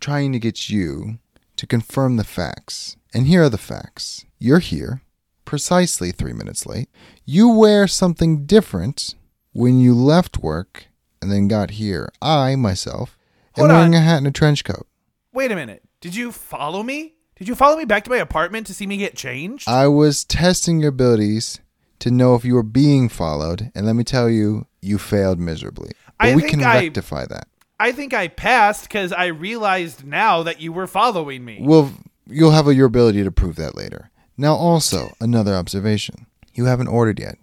[0.00, 1.18] trying to get you
[1.56, 2.96] to confirm the facts.
[3.12, 4.24] And here are the facts.
[4.38, 5.02] You're here,
[5.44, 6.88] precisely three minutes late.
[7.24, 9.14] You wear something different
[9.52, 10.85] when you left work
[11.26, 12.08] and then got here.
[12.22, 13.18] I, myself,
[13.56, 14.86] am wearing a hat and a trench coat.
[15.32, 15.82] Wait a minute.
[16.00, 17.14] Did you follow me?
[17.34, 19.68] Did you follow me back to my apartment to see me get changed?
[19.68, 21.58] I was testing your abilities
[21.98, 25.90] to know if you were being followed, and let me tell you, you failed miserably.
[26.20, 27.48] But I we think can I- rectify that.
[27.80, 31.58] I think I passed because I realized now that you were following me.
[31.60, 31.92] Well,
[32.26, 34.10] you'll have your ability to prove that later.
[34.38, 36.26] Now, also, another observation.
[36.54, 37.36] You haven't ordered yet.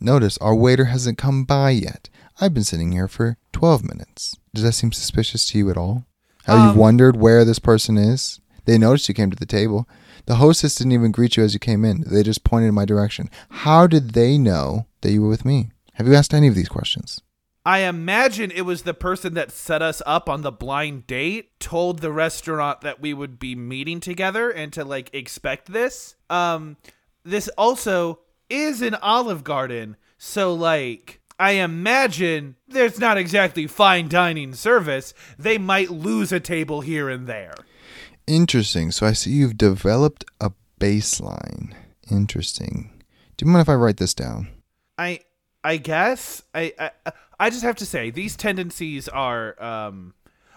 [0.00, 2.08] Notice our waiter hasn't come by yet.
[2.40, 4.36] I've been sitting here for 12 minutes.
[4.54, 6.04] Does that seem suspicious to you at all?
[6.44, 8.40] Have Um, you wondered where this person is?
[8.64, 9.88] They noticed you came to the table.
[10.26, 12.04] The hostess didn't even greet you as you came in.
[12.06, 13.30] They just pointed in my direction.
[13.50, 15.70] How did they know that you were with me?
[15.94, 17.20] Have you asked any of these questions?
[17.66, 21.98] I imagine it was the person that set us up on the blind date told
[21.98, 26.14] the restaurant that we would be meeting together and to like expect this.
[26.30, 26.76] Um
[27.24, 34.54] this also is an Olive Garden, so like I imagine there's not exactly fine dining
[34.54, 35.14] service.
[35.38, 37.54] They might lose a table here and there.
[38.26, 38.90] Interesting.
[38.90, 41.74] So I see you've developed a baseline.
[42.10, 43.02] Interesting.
[43.36, 44.48] Do you mind if I write this down?
[44.98, 45.20] I
[45.62, 50.14] I guess I I, I just have to say these tendencies are um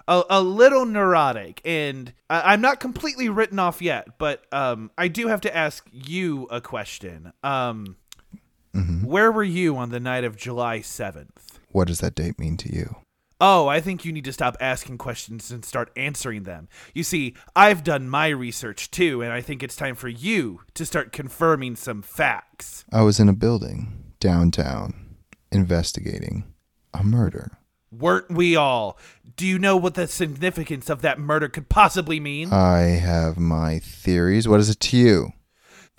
[0.07, 5.07] a, a little neurotic and I, I'm not completely written off yet, but um I
[5.07, 7.33] do have to ask you a question.
[7.43, 7.97] Um
[8.73, 9.05] Mm-hmm.
[9.05, 11.59] where were you on the night of July 7th?
[11.71, 12.95] What does that date mean to you?
[13.43, 16.69] Oh, I think you need to stop asking questions and start answering them.
[16.93, 20.85] You see, I've done my research too, and I think it's time for you to
[20.85, 22.85] start confirming some facts.
[22.93, 25.15] I was in a building downtown
[25.51, 26.43] investigating
[26.93, 27.57] a murder.
[27.91, 28.97] Weren't we all?
[29.35, 32.53] Do you know what the significance of that murder could possibly mean?
[32.53, 34.47] I have my theories.
[34.47, 35.29] What is it to you?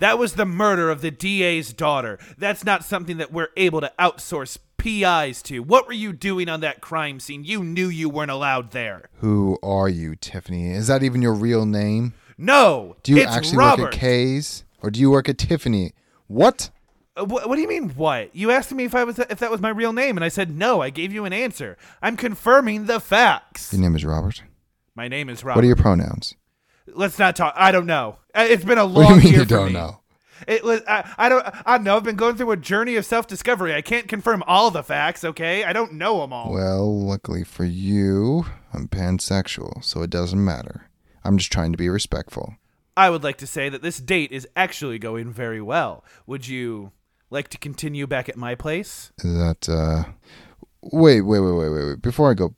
[0.03, 2.19] That was the murder of the DA's daughter.
[2.37, 5.59] That's not something that we're able to outsource PIs to.
[5.61, 7.45] What were you doing on that crime scene?
[7.45, 9.07] You knew you weren't allowed there.
[9.19, 10.71] Who are you, Tiffany?
[10.71, 12.15] Is that even your real name?
[12.37, 13.81] No, Do you it's actually Robert.
[13.83, 14.65] work at Kay's?
[14.81, 15.93] Or do you work at Tiffany?
[16.27, 16.69] What?
[17.15, 17.91] Uh, wh- what do you mean?
[17.91, 18.35] What?
[18.35, 20.53] You asked me if I was if that was my real name, and I said
[20.53, 20.81] no.
[20.81, 21.77] I gave you an answer.
[22.01, 23.71] I'm confirming the facts.
[23.71, 24.43] Your name is Robert.
[24.95, 25.59] My name is Robert.
[25.59, 26.35] What are your pronouns?
[26.87, 27.53] Let's not talk.
[27.55, 28.17] I don't know.
[28.35, 29.73] Uh, It's been a What do long you mean year you don't me.
[29.73, 29.99] know?
[30.47, 30.81] It was.
[30.87, 31.45] I, I don't.
[31.65, 31.95] I don't know.
[31.95, 33.73] I've been going through a journey of self-discovery.
[33.73, 35.23] I can't confirm all the facts.
[35.23, 36.51] Okay, I don't know them all.
[36.51, 40.89] Well, luckily for you, I'm pansexual, so it doesn't matter.
[41.23, 42.55] I'm just trying to be respectful.
[42.97, 46.03] I would like to say that this date is actually going very well.
[46.27, 46.91] Would you
[47.29, 49.13] like to continue back at my place?
[49.23, 50.11] Is that uh
[50.81, 52.01] wait, wait, wait, wait, wait, wait.
[52.01, 52.53] Before I go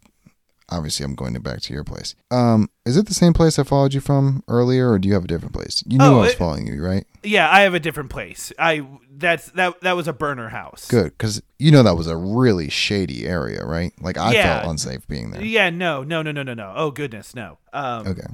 [0.70, 2.16] obviously I'm going back to your place.
[2.32, 5.24] Um, is it the same place I followed you from earlier or do you have
[5.26, 5.84] a different place?
[5.88, 7.06] You knew Oh, I was it- following you, right?
[7.24, 8.52] Yeah, I have a different place.
[8.60, 8.86] I
[9.18, 10.88] that's that that was a burner house.
[10.88, 13.92] Good, because you know that was a really shady area, right?
[14.02, 14.60] Like I Yeah.
[14.60, 15.44] felt unsafe being there.
[15.44, 16.74] Yeah, no, no, no, no, no, no.
[16.76, 17.58] Oh goodness, no.
[17.74, 18.28] Um, Okay.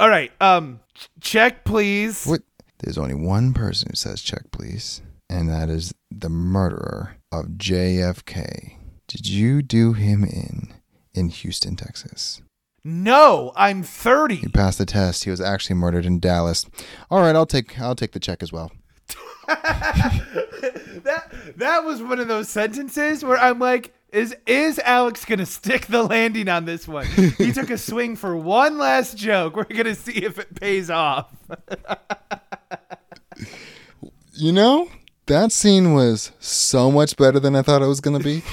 [0.00, 0.32] all right.
[0.40, 0.80] Um,
[1.20, 2.24] check please.
[2.26, 2.42] What?
[2.80, 8.76] There's only one person who says check, please, and that is the murderer of JFK.
[9.06, 10.72] Did you do him in
[11.14, 12.40] in Houston, Texas.
[12.84, 14.36] No, I'm 30.
[14.36, 15.24] He passed the test.
[15.24, 16.66] He was actually murdered in Dallas.
[17.10, 18.72] All right, I'll take I'll take the check as well.
[19.46, 21.24] that
[21.56, 26.02] that was one of those sentences where I'm like, is is Alex gonna stick the
[26.02, 27.06] landing on this one?
[27.06, 29.54] He took a swing for one last joke.
[29.54, 31.28] We're gonna see if it pays off.
[34.34, 34.88] You know,
[35.26, 38.42] that scene was so much better than I thought it was going to be.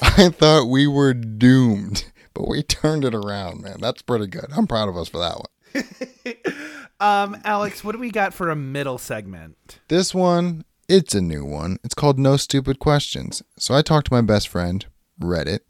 [0.00, 3.76] I thought we were doomed, but we turned it around, man.
[3.80, 4.46] That's pretty good.
[4.56, 5.46] I'm proud of us for that one.
[7.00, 9.78] um, Alex, what do we got for a middle segment?
[9.88, 11.78] This one, it's a new one.
[11.84, 13.42] It's called No Stupid Questions.
[13.58, 14.84] So I talked to my best friend,
[15.20, 15.60] Reddit,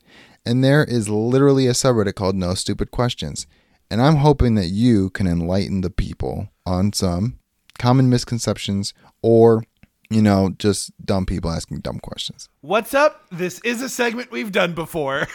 [0.47, 3.47] and there is literally a subreddit called No Stupid Questions.
[3.91, 7.39] And I'm hoping that you can enlighten the people on some
[7.79, 9.65] common misconceptions or
[10.11, 12.49] you know, just dumb people asking dumb questions.
[12.63, 13.27] What's up?
[13.31, 15.27] This is a segment we've done before.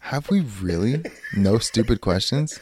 [0.00, 1.02] Have we really?
[1.36, 2.60] No stupid questions?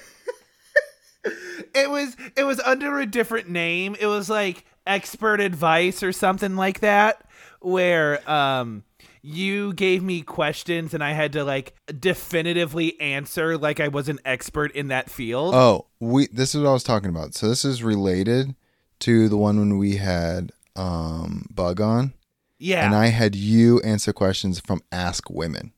[1.75, 3.97] It was it was under a different name.
[4.01, 7.29] It was like expert advice or something like that
[7.61, 8.83] where um
[9.29, 14.19] you gave me questions and I had to like definitively answer like I was an
[14.25, 15.55] expert in that field.
[15.55, 17.35] Oh, we this is what I was talking about.
[17.35, 18.55] So this is related
[19.01, 22.13] to the one when we had um Bug on.
[22.59, 22.87] yeah.
[22.87, 25.73] And I had you answer questions from Ask Women.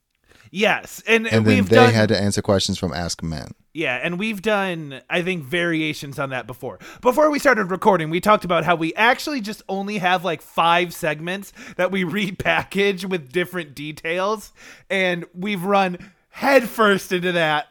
[0.50, 1.02] yes.
[1.06, 3.52] And, And then we've they done had to answer questions from Ask Men.
[3.78, 6.80] Yeah, and we've done, I think, variations on that before.
[7.00, 10.92] Before we started recording, we talked about how we actually just only have like five
[10.92, 12.02] segments that we
[12.32, 14.52] repackage with different details,
[14.90, 17.68] and we've run headfirst into that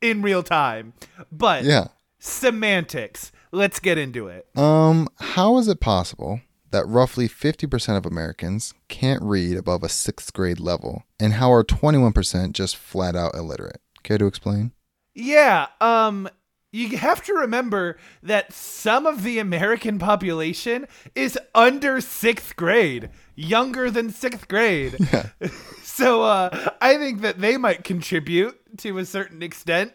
[0.00, 0.94] in real time.
[1.30, 1.86] But Yeah.
[2.18, 4.48] semantics, let's get into it.
[4.58, 6.40] Um, how is it possible
[6.72, 11.04] that roughly 50% of Americans can't read above a sixth grade level?
[11.20, 13.80] And how are 21% just flat out illiterate?
[14.02, 14.72] Care to explain?
[15.14, 16.28] Yeah, um
[16.72, 23.92] you have to remember that some of the American population is under 6th grade, younger
[23.92, 24.96] than 6th grade.
[25.12, 25.28] Yeah.
[25.84, 29.92] so uh I think that they might contribute to a certain extent.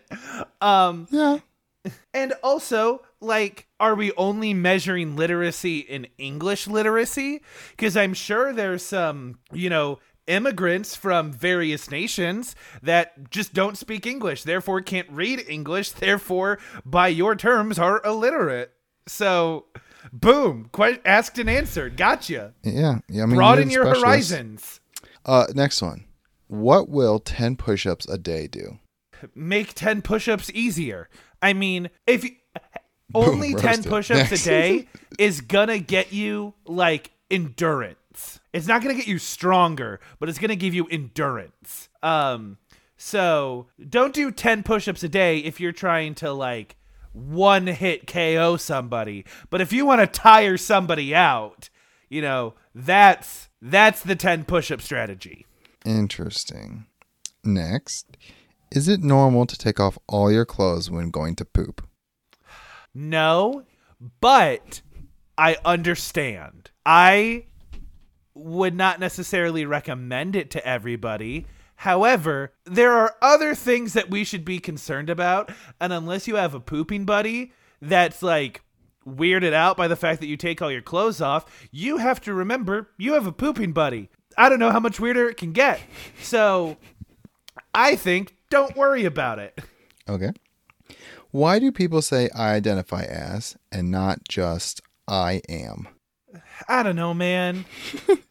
[0.62, 1.40] Um Yeah.
[2.14, 7.42] and also, like, are we only measuring literacy in English literacy?
[7.72, 10.00] Because I'm sure there's some, you know,
[10.30, 17.08] immigrants from various nations that just don't speak English, therefore can't read English, therefore, by
[17.08, 18.72] your terms, are illiterate.
[19.08, 19.66] So,
[20.14, 21.98] boom, que- asked and answered.
[21.98, 22.54] Gotcha.
[22.64, 23.00] Yeah.
[23.10, 24.06] yeah I mean, Broaden your specialist.
[24.06, 24.80] horizons.
[25.26, 26.06] Uh, next one.
[26.48, 28.80] What will 10 push ups a day do?
[29.36, 31.10] make 10 push-ups easier.
[31.42, 32.32] I mean, if you,
[33.14, 33.86] only 10 roasted.
[33.88, 34.88] push-ups a day
[35.20, 37.99] is gonna get you like endurance.
[38.54, 41.90] It's not gonna get you stronger, but it's gonna give you endurance.
[42.04, 42.58] Um
[42.98, 46.76] so don't do 10 push-ups a day if you're trying to like
[47.14, 49.26] one hit KO somebody.
[49.50, 51.70] But if you want to tire somebody out,
[52.10, 55.46] you know, that's that's the 10 push-up strategy.
[55.86, 56.86] Interesting.
[57.44, 58.18] Next.
[58.72, 61.88] Is it normal to take off all your clothes when going to poop?
[62.94, 63.64] No,
[64.22, 64.82] but
[65.38, 66.72] I understand.
[66.86, 67.46] I
[68.40, 71.46] would not necessarily recommend it to everybody.
[71.76, 76.54] However, there are other things that we should be concerned about, and unless you have
[76.54, 78.62] a pooping buddy that's like
[79.08, 82.34] weirded out by the fact that you take all your clothes off, you have to
[82.34, 84.10] remember you have a pooping buddy.
[84.38, 85.82] I don't know how much weirder it can get.
[86.22, 86.78] So,
[87.74, 89.60] I think don't worry about it.
[90.08, 90.32] Okay.
[91.32, 95.88] Why do people say I identify as and not just I am?
[96.68, 97.66] I don't know, man.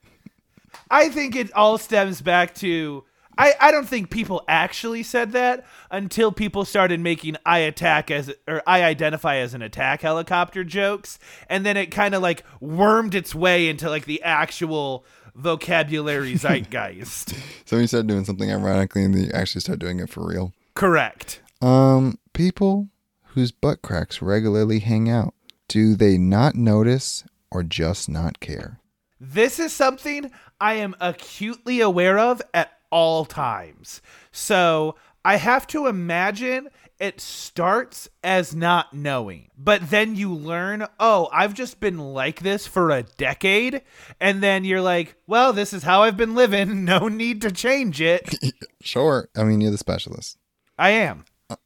[0.90, 3.04] I think it all stems back to
[3.38, 8.34] I, I don't think people actually said that until people started making I attack as
[8.48, 13.14] or I identify as an attack helicopter jokes and then it kind of like wormed
[13.14, 17.34] its way into like the actual vocabulary zeitgeist.
[17.64, 20.52] So you start doing something ironically and then you actually start doing it for real.
[20.74, 21.40] Correct.
[21.62, 22.88] Um, people
[23.34, 25.34] whose butt cracks regularly hang out,
[25.68, 28.80] do they not notice or just not care?
[29.20, 34.00] This is something I am acutely aware of at all times.
[34.30, 41.28] So I have to imagine it starts as not knowing, but then you learn, oh,
[41.32, 43.82] I've just been like this for a decade.
[44.20, 46.84] And then you're like, well, this is how I've been living.
[46.88, 48.34] No need to change it.
[48.80, 49.28] Sure.
[49.36, 50.38] I mean, you're the specialist.
[50.78, 51.24] I am.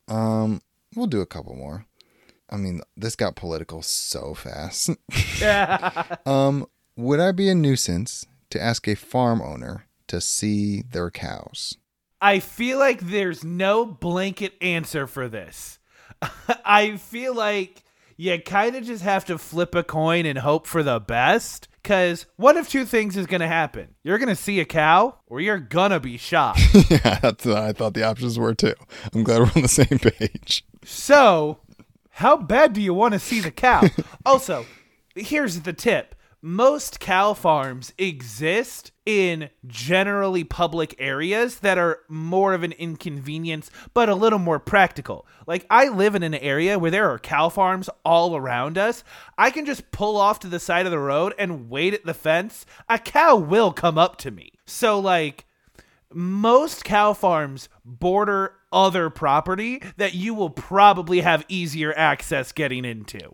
[0.09, 0.63] Um,
[0.97, 1.85] we'll do a couple more.
[2.49, 4.91] I mean, this got political so fast.
[5.41, 6.17] Yeah.
[6.27, 11.79] Um, Would I be a nuisance to ask a farm owner to see their cows?
[12.21, 15.79] I feel like there's no blanket answer for this.
[16.67, 17.83] I feel like
[18.19, 21.69] you kind of just have to flip a coin and hope for the best.
[21.83, 23.95] Because one of two things is going to happen.
[24.05, 26.59] You're going to see a cow or you're going to be shot.
[26.91, 28.75] yeah, that's what I thought the options were too.
[29.15, 30.63] I'm glad we're on the same page.
[30.85, 31.59] so,
[32.11, 33.89] how bad do you want to see the cow?
[34.27, 34.67] also,
[35.17, 42.65] here's the tip most cow farms exist in generally public areas that are more of
[42.65, 45.25] an inconvenience but a little more practical.
[45.47, 49.05] Like I live in an area where there are cow farms all around us.
[49.39, 52.15] I can just pull off to the side of the road and wait at the
[52.15, 52.67] fence.
[52.89, 54.51] A cow will come up to me.
[54.67, 55.47] So like
[56.13, 63.33] most cow farms border other property that you will probably have easier access getting into.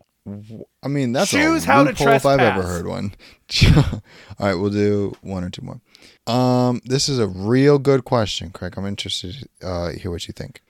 [0.83, 3.15] I mean, that's Choose a how to loophole if I've ever heard one.
[3.77, 4.03] All
[4.39, 5.81] right, we'll do one or two more.
[6.27, 8.75] Um, this is a real good question, Craig.
[8.77, 10.63] I'm interested to uh, hear what you think.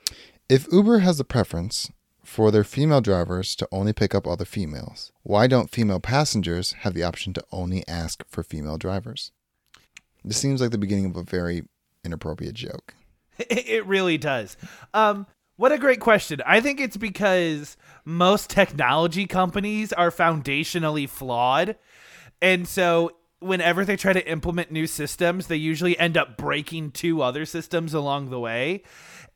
[0.49, 1.91] If Uber has the preference
[2.25, 6.95] for their female drivers to only pick up other females, why don't female passengers have
[6.95, 9.33] the option to only ask for female drivers?
[10.25, 11.63] This seems like the beginning of a very
[12.05, 12.95] inappropriate joke.
[13.51, 14.57] It really does.
[14.93, 15.27] Um,
[15.59, 16.41] what a great question.
[16.47, 21.75] I think it's because most technology companies are foundationally flawed.
[22.41, 27.23] And so whenever they try to implement new systems, they usually end up breaking two
[27.23, 28.85] other systems along the way.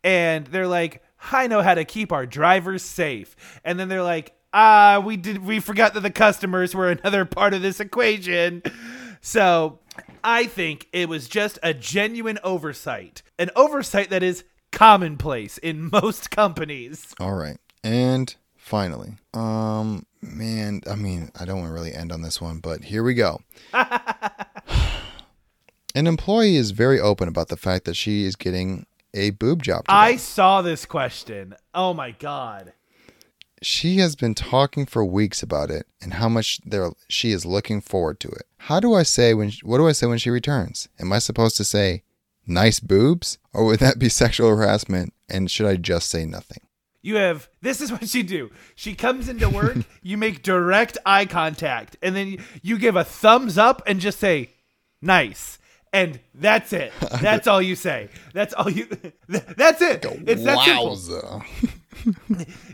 [0.05, 1.03] And they're like,
[1.33, 3.35] I know how to keep our drivers safe.
[3.64, 7.53] And then they're like, ah, we did we forgot that the customers were another part
[7.53, 8.62] of this equation.
[9.20, 9.81] So
[10.23, 13.23] I think it was just a genuine oversight.
[13.41, 17.14] An oversight that is commonplace in most companies.
[17.20, 17.59] All right.
[17.85, 22.59] And finally, um, man, I mean, I don't want to really end on this one,
[22.59, 23.41] but here we go.
[25.95, 29.85] An employee is very open about the fact that she is getting a boob job.
[29.85, 29.95] today.
[29.95, 31.55] I saw this question.
[31.75, 32.73] Oh my god.
[33.61, 37.81] She has been talking for weeks about it and how much there she is looking
[37.81, 38.45] forward to it.
[38.57, 40.89] How do I say when what do I say when she returns?
[40.99, 42.03] Am I supposed to say
[42.47, 46.62] nice boobs or would that be sexual harassment and should I just say nothing?
[47.03, 48.51] You have this is what she do.
[48.76, 53.03] She comes into work, you make direct eye contact, and then you, you give a
[53.05, 54.51] thumbs up and just say
[55.01, 55.59] nice.
[55.93, 56.90] And that's it.
[57.20, 58.09] That's all you say.
[58.32, 58.86] That's all you
[59.28, 60.07] That's it.
[60.26, 61.45] It's that simple.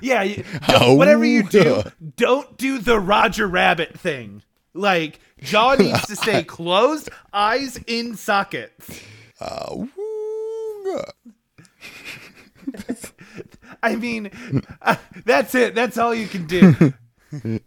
[0.00, 0.44] Yeah, you,
[0.94, 1.90] whatever you do, oh.
[2.14, 4.42] don't do the Roger Rabbit thing.
[4.72, 9.02] Like jaw needs to stay closed, eyes in sockets.
[9.41, 11.11] Awooga.
[13.82, 14.30] I mean,
[14.82, 15.74] uh, that's it.
[15.74, 16.95] That's all you can do.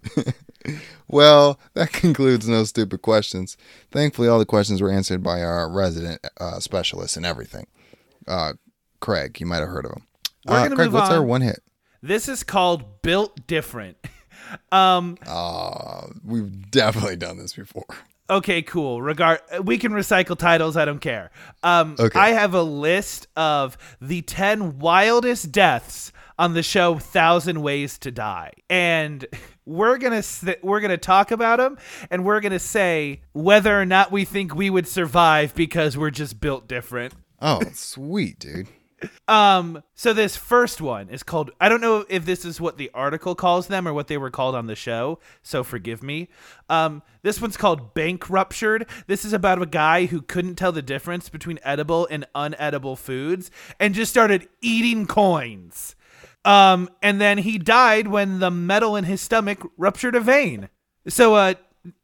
[1.08, 3.58] Well, that concludes no stupid questions.
[3.92, 7.68] Thankfully, all the questions were answered by our resident uh, specialist and everything.
[8.28, 8.54] Uh,
[9.02, 10.08] Craig, you might have heard of him.
[10.46, 11.62] We're uh, Craig, what's our one hit?
[12.02, 13.98] This is called built different.
[14.72, 17.86] Um, Uh, we've definitely done this before.
[18.32, 19.02] Okay, cool.
[19.02, 21.32] Regard we can recycle titles, I don't care.
[21.62, 22.20] Um Okay.
[22.20, 28.12] I have a list of the 10 wildest deaths on the show Thousand Ways to
[28.12, 28.52] Die.
[28.70, 29.26] And
[29.66, 31.78] we're to we're going to talk about them
[32.10, 36.10] and we're going to say whether or not we think we would survive because we're
[36.10, 37.14] just built different.
[37.42, 38.68] Oh, sweet, dude.
[39.28, 42.92] Um, so this first one is called I don't know if this is what the
[42.94, 46.30] article calls them or what they were called on the show, so forgive me.
[46.70, 48.88] Um, this one's called Bank Ruptured.
[49.08, 53.52] This is about a guy who couldn't tell the difference between edible and unedible foods
[53.80, 55.96] and just started eating coins.
[56.44, 60.70] Um, and then he died when the metal in his stomach ruptured a vein.
[61.08, 61.56] So uh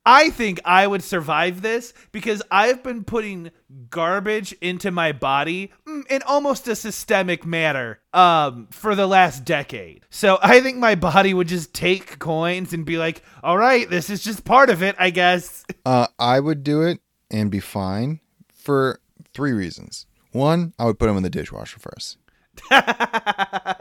[0.05, 3.51] I think I would survive this because I've been putting
[3.89, 10.05] garbage into my body mm, in almost a systemic manner um, for the last decade.
[10.09, 14.09] So I think my body would just take coins and be like, all right, this
[14.09, 15.63] is just part of it, I guess.
[15.85, 16.99] Uh, I would do it
[17.31, 18.19] and be fine
[18.53, 18.99] for
[19.33, 20.05] three reasons.
[20.33, 22.17] One, I would put them in the dishwasher first.
[22.71, 23.77] I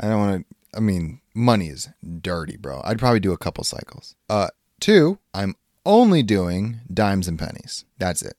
[0.00, 0.56] don't want to.
[0.74, 1.90] I mean, money is
[2.22, 2.80] dirty, bro.
[2.82, 4.14] I'd probably do a couple cycles.
[4.30, 4.48] Uh,
[4.80, 5.54] two, I'm
[5.84, 7.84] only doing dimes and pennies.
[7.98, 8.34] That's it.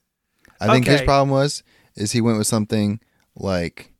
[0.60, 1.62] I think his problem was
[1.96, 3.00] is he went with something
[3.34, 3.92] like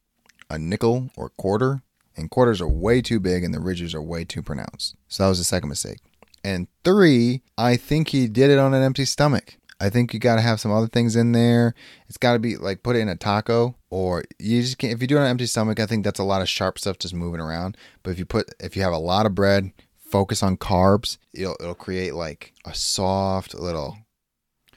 [0.51, 1.83] a nickel or quarter,
[2.17, 4.97] and quarters are way too big and the ridges are way too pronounced.
[5.09, 6.01] So that was the second mistake.
[6.45, 9.57] And three, I think he did it on an empty stomach.
[9.81, 11.75] I think you got to have some other things in there.
[12.09, 14.93] It's got to be like put it in a taco, or you just can't.
[14.93, 16.79] If you do it on an empty stomach, I think that's a lot of sharp
[16.79, 17.77] stuff just moving around.
[18.03, 19.71] But if you put, if you have a lot of bread,
[20.11, 23.99] focus on carbs, it'll it'll create like a soft little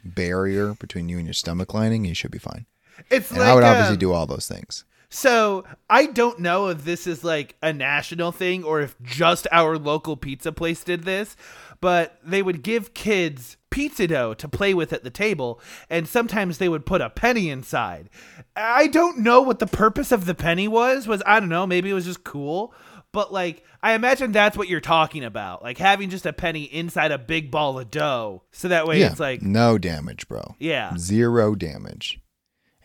[0.04, 2.02] barrier between you and your stomach lining.
[2.02, 2.66] And you should be fine.
[3.10, 4.86] It's And like I would obviously um, do all those things.
[5.14, 9.78] So I don't know if this is like a national thing or if just our
[9.78, 11.36] local pizza place did this,
[11.82, 15.60] but they would give kids pizza dough to play with at the table,
[15.90, 18.10] and sometimes they would put a penny inside.
[18.56, 21.08] I don't know what the purpose of the penny was.
[21.08, 22.74] Was I don't know, maybe it was just cool.
[23.14, 25.64] But like I imagine that's what you're talking about.
[25.64, 28.44] Like having just a penny inside a big ball of dough.
[28.52, 30.56] So that way yeah, it's like no damage, bro.
[30.60, 30.96] Yeah.
[30.98, 32.20] Zero damage.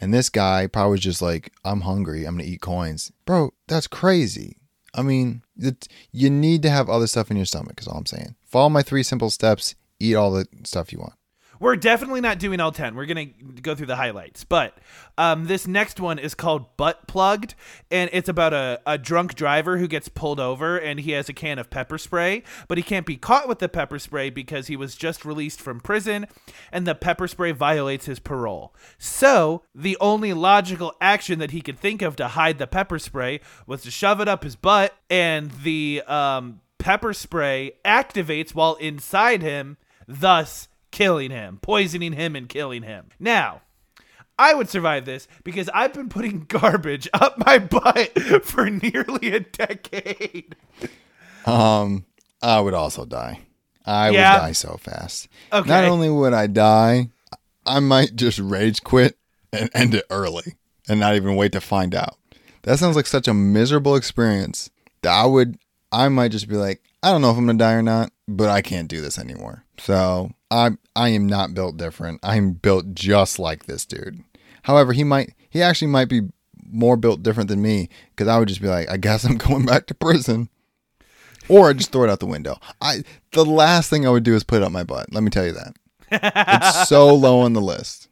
[0.00, 2.26] And this guy probably was just like, I'm hungry.
[2.26, 3.12] I'm going to eat coins.
[3.24, 4.58] Bro, that's crazy.
[4.94, 8.06] I mean, it, you need to have other stuff in your stomach, is all I'm
[8.06, 8.34] saying.
[8.44, 9.74] Follow my three simple steps.
[9.98, 11.14] Eat all the stuff you want.
[11.60, 12.94] We're definitely not doing all 10.
[12.94, 14.44] We're going to go through the highlights.
[14.44, 14.78] But
[15.18, 17.54] um, this next one is called Butt Plugged,
[17.90, 21.32] and it's about a, a drunk driver who gets pulled over and he has a
[21.32, 24.76] can of pepper spray, but he can't be caught with the pepper spray because he
[24.76, 26.26] was just released from prison
[26.72, 28.74] and the pepper spray violates his parole.
[28.98, 33.40] So, the only logical action that he could think of to hide the pepper spray
[33.66, 39.42] was to shove it up his butt, and the um, pepper spray activates while inside
[39.42, 39.76] him,
[40.06, 43.08] thus killing him, poisoning him, and killing him.
[43.20, 43.60] Now,
[44.38, 49.40] I would survive this because I've been putting garbage up my butt for nearly a
[49.40, 50.56] decade.
[51.44, 52.06] Um,
[52.42, 53.40] I would also die.
[53.84, 54.34] I Yeah.
[54.34, 55.28] would die so fast.
[55.52, 55.68] Okay.
[55.68, 57.10] Not only would I die,
[57.66, 59.18] I might just rage quit
[59.52, 60.54] and end it early
[60.88, 62.16] and not even wait to find out.
[62.62, 64.70] That sounds like such a miserable experience
[65.02, 65.58] that I would,
[65.92, 68.48] I might just be like, I don't know if I'm gonna die or not, but
[68.48, 69.64] I can't do this anymore.
[69.78, 72.20] So I, I am not built different.
[72.22, 74.22] I'm built just like this dude.
[74.62, 76.22] However, he might, he actually might be
[76.70, 79.66] more built different than me because I would just be like, I guess I'm going
[79.66, 80.48] back to prison
[81.48, 82.58] or I just throw it out the window.
[82.80, 85.12] I the last thing I would do is put it up my butt.
[85.12, 85.74] Let me tell you that.
[86.10, 88.05] it's so low on the list.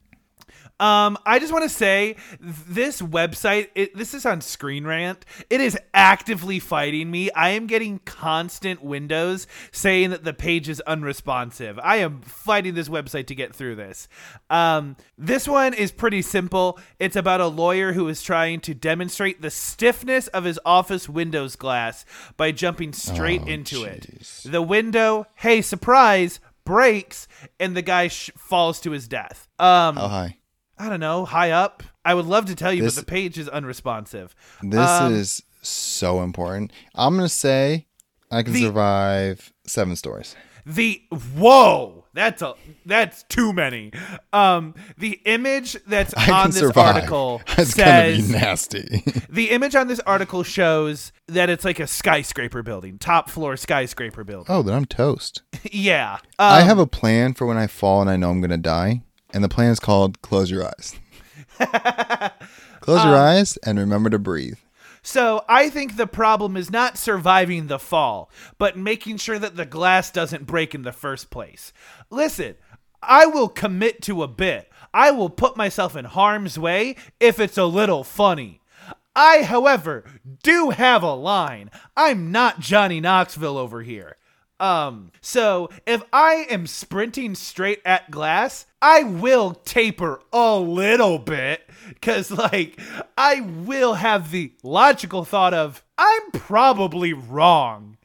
[0.81, 5.25] Um, I just want to say this website, it, this is on Screen Rant.
[5.49, 7.31] It is actively fighting me.
[7.31, 11.79] I am getting constant windows saying that the page is unresponsive.
[11.81, 14.09] I am fighting this website to get through this.
[14.51, 16.79] Um, this one is pretty simple.
[16.99, 21.55] It's about a lawyer who is trying to demonstrate the stiffness of his office windows
[21.55, 22.05] glass
[22.37, 24.07] by jumping straight Oh, into it.
[24.45, 27.29] The window, hey, surprise, breaks,
[27.61, 29.47] and the guy sh- falls to his death.
[29.59, 30.39] Um, How high?
[30.79, 31.83] I don't know, high up.
[32.05, 34.35] I would love to tell you, This- but the page is unresponsive.
[34.63, 36.73] This Um, is so important.
[36.95, 37.87] I'm gonna say
[38.31, 40.35] I can The- survive seven stories.
[40.67, 41.03] The
[41.37, 42.55] whoa, that's a
[42.87, 43.93] that's too many.
[44.33, 46.95] Um, the image that's I on this survive.
[46.97, 49.03] article It's gonna be says nasty.
[49.29, 54.25] the image on this article shows that it's like a skyscraper building, top floor skyscraper
[54.25, 54.47] building.
[54.49, 55.43] oh, then I'm toast.
[55.71, 58.57] yeah, I Um, have a plan for when I fall and I know I'm gonna
[58.57, 59.03] die,
[59.35, 60.99] and the plan is called close your eyes.
[62.81, 64.59] close Um, your eyes and remember to breathe.
[65.03, 69.67] So I think the problem is not surviving the fall, but making sure that the
[69.67, 71.75] glass doesn't break in the first place.
[72.09, 72.55] Listen,
[73.03, 74.71] I will commit to a bit.
[74.95, 78.63] I will put myself in harm's way if it's a little funny.
[79.15, 80.05] I, however,
[80.43, 81.71] do have a line.
[81.97, 84.17] I'm not Johnny Knoxville over here.
[84.61, 91.69] Um, so if I am sprinting straight at glass, I will taper a little bit
[92.01, 92.81] cuz like
[93.19, 97.97] I will have the logical thought of I'm probably wrong.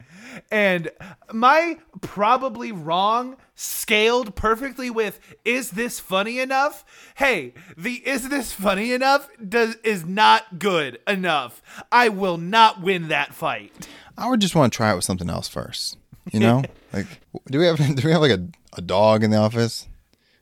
[0.50, 0.90] And
[1.32, 6.84] my probably wrong scaled perfectly with is this funny enough?
[7.16, 11.62] Hey, the is this funny enough does is not good enough.
[11.92, 13.88] I will not win that fight.
[14.16, 15.96] I would just want to try it with something else first.
[16.32, 16.62] You know,
[16.92, 17.06] like
[17.50, 18.46] do we have do we have like a,
[18.76, 19.88] a dog in the office?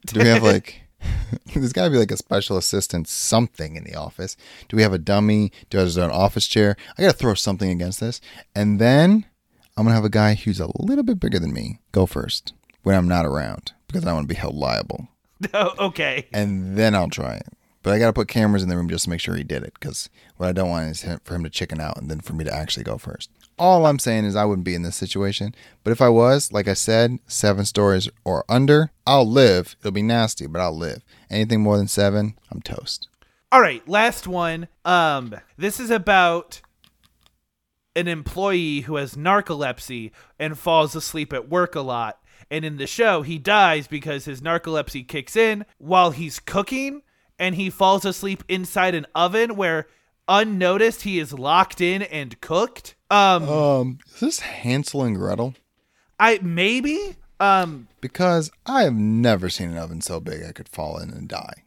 [0.06, 0.82] Do we have like
[1.54, 4.36] there's got to be like a special assistant something in the office?
[4.68, 5.52] Do we have a dummy?
[5.70, 6.76] Do is there an office chair?
[6.96, 8.20] I got to throw something against this,
[8.54, 9.26] and then
[9.76, 12.52] I'm gonna have a guy who's a little bit bigger than me go first
[12.82, 15.08] when I'm not around because I want to be held liable,
[15.78, 16.26] okay.
[16.32, 17.46] and then I'll try it.
[17.88, 19.62] But I got to put cameras in the room just to make sure he did
[19.62, 22.34] it because what I don't want is for him to chicken out and then for
[22.34, 23.30] me to actually go first.
[23.58, 25.54] All I'm saying is I wouldn't be in this situation.
[25.84, 29.74] But if I was, like I said, seven stories or under, I'll live.
[29.80, 31.02] It'll be nasty, but I'll live.
[31.30, 33.08] Anything more than seven, I'm toast.
[33.50, 34.68] All right, last one.
[34.84, 36.60] Um, this is about
[37.96, 42.22] an employee who has narcolepsy and falls asleep at work a lot.
[42.50, 47.00] And in the show, he dies because his narcolepsy kicks in while he's cooking
[47.38, 49.86] and he falls asleep inside an oven where
[50.28, 52.94] unnoticed he is locked in and cooked.
[53.10, 55.54] Um, Um, is this Hansel and Gretel?
[56.20, 60.98] I maybe um Because I have never seen an oven so big I could fall
[60.98, 61.64] in and die.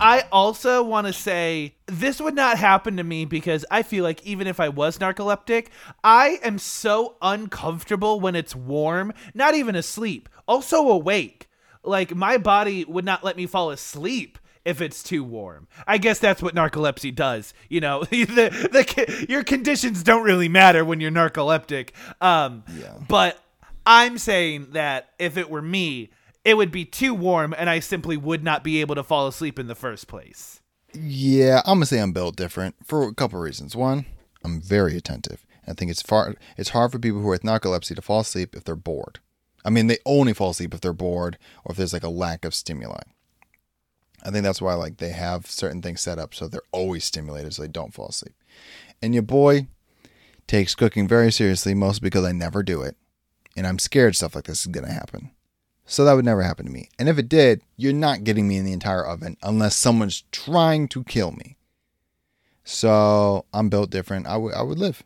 [0.00, 4.24] I also want to say this would not happen to me because I feel like
[4.26, 5.68] even if I was narcoleptic,
[6.02, 11.48] I am so uncomfortable when it's warm, not even asleep, also awake.
[11.84, 15.68] Like my body would not let me fall asleep if it's too warm.
[15.86, 17.54] I guess that's what narcolepsy does.
[17.68, 18.26] You know, the,
[18.72, 21.90] the your conditions don't really matter when you're narcoleptic.
[22.20, 22.94] Um Yeah.
[23.08, 23.38] but
[23.86, 26.10] I'm saying that if it were me,
[26.44, 29.58] it would be too warm and I simply would not be able to fall asleep
[29.58, 30.60] in the first place.
[30.94, 33.76] Yeah, I'm gonna say I'm built different for a couple of reasons.
[33.76, 34.06] One,
[34.44, 35.46] I'm very attentive.
[35.66, 38.56] I think it's far it's hard for people who are with narcolepsy to fall asleep
[38.56, 39.20] if they're bored.
[39.64, 42.44] I mean, they only fall asleep if they're bored or if there's like a lack
[42.44, 43.02] of stimuli.
[44.22, 47.54] I think that's why like they have certain things set up so they're always stimulated
[47.54, 48.34] so they don't fall asleep.
[49.02, 49.66] And your boy
[50.46, 52.96] takes cooking very seriously, mostly because I never do it.
[53.56, 55.30] And I'm scared stuff like this is gonna happen.
[55.86, 56.88] So that would never happen to me.
[56.98, 60.86] And if it did, you're not getting me in the entire oven unless someone's trying
[60.88, 61.56] to kill me.
[62.62, 64.26] So I'm built different.
[64.26, 65.02] I would I would live.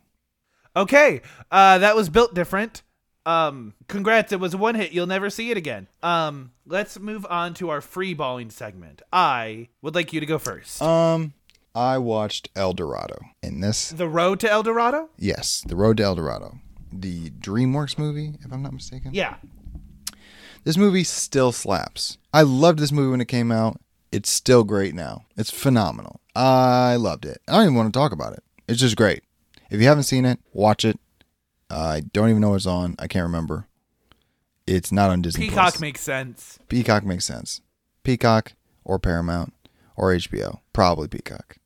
[0.75, 2.83] Okay, uh, that was built different.
[3.25, 4.91] Um, congrats, it was a one hit.
[4.91, 5.87] You'll never see it again.
[6.03, 9.01] Um, let's move on to our free balling segment.
[9.11, 10.81] I would like you to go first.
[10.81, 11.33] Um
[11.73, 13.17] I watched El Dorado.
[13.43, 15.09] In this the Road to El Dorado?
[15.17, 16.59] yes, The Road to El Dorado.
[16.93, 19.13] The DreamWorks movie, if I'm not mistaken.
[19.13, 19.35] Yeah.
[20.63, 22.17] This movie still slaps.
[22.33, 23.81] I loved this movie when it came out.
[24.11, 25.25] It's still great now.
[25.35, 26.21] It's phenomenal.
[26.35, 27.39] I loved it.
[27.47, 28.43] I don't even want to talk about it.
[28.67, 29.23] It's just great.
[29.69, 30.97] If you haven't seen it, watch it.
[31.69, 32.95] I don't even know what's on.
[32.99, 33.67] I can't remember.
[34.67, 35.79] It's not on Disney Peacock Plus.
[35.79, 36.59] makes sense.
[36.69, 37.61] Peacock makes sense.
[38.03, 38.53] Peacock
[38.83, 39.53] or Paramount
[39.95, 40.59] or HBO.
[40.73, 41.57] Probably Peacock.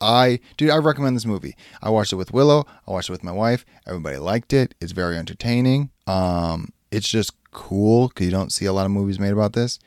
[0.00, 1.56] I dude, I recommend this movie.
[1.82, 2.66] I watched it with Willow.
[2.86, 3.64] I watched it with my wife.
[3.86, 4.74] Everybody liked it.
[4.80, 5.90] It's very entertaining.
[6.06, 9.78] Um, it's just cool because you don't see a lot of movies made about this.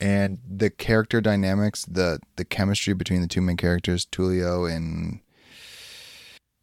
[0.00, 5.20] And the character dynamics, the the chemistry between the two main characters, Tulio and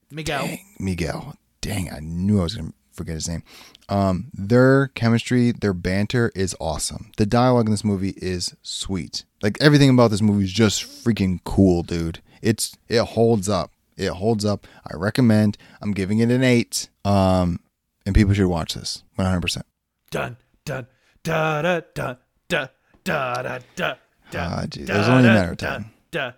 [0.09, 0.45] Miguel.
[0.47, 1.35] Dang, Miguel
[1.65, 3.43] dang, I knew I was going to forget his name.
[3.89, 7.11] Um, their chemistry, their banter is awesome.
[7.17, 9.25] The dialogue in this movie is sweet.
[9.41, 12.21] Like everything about this movie is just freaking cool, dude.
[12.41, 13.71] It's it holds up.
[13.97, 14.67] It holds up.
[14.85, 15.57] I recommend.
[15.81, 16.89] I'm giving it an eight.
[17.03, 17.59] Um,
[18.05, 19.41] and people should watch this 100.
[19.41, 19.65] percent
[20.11, 20.37] Done.
[20.65, 20.87] Done.
[21.23, 22.15] Da da da
[22.47, 22.67] da
[23.03, 23.93] da da da.
[24.35, 24.89] Ah, geez.
[24.89, 25.91] It was only a matter of time.
[26.11, 26.35] Da, da, da.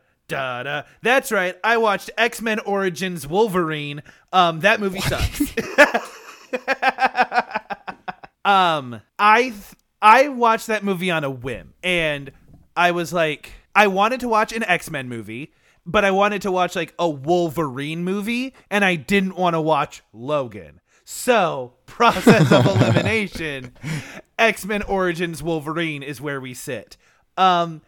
[1.02, 1.56] That's right.
[1.64, 4.04] I watched X Men Origins Wolverine.
[4.34, 5.42] Um, that movie sucks.
[8.46, 12.32] um, I th- I watched that movie on a whim, and
[12.76, 15.54] I was like, I wanted to watch an X Men movie,
[15.86, 20.04] but I wanted to watch like a Wolverine movie, and I didn't want to watch
[20.14, 20.82] Logan.
[21.04, 23.74] So, process of elimination,
[24.38, 26.98] X Men Origins Wolverine is where we sit.
[27.38, 27.82] Um,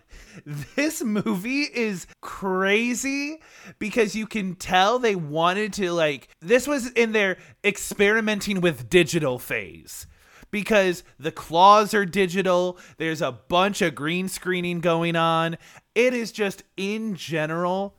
[0.76, 3.40] this movie is crazy
[3.80, 9.40] because you can tell they wanted to like this was in their experimenting with digital
[9.40, 10.08] phase
[10.52, 12.78] because the claws are digital.
[12.98, 15.58] There's a bunch of green screening going on.
[15.96, 17.96] It is just in general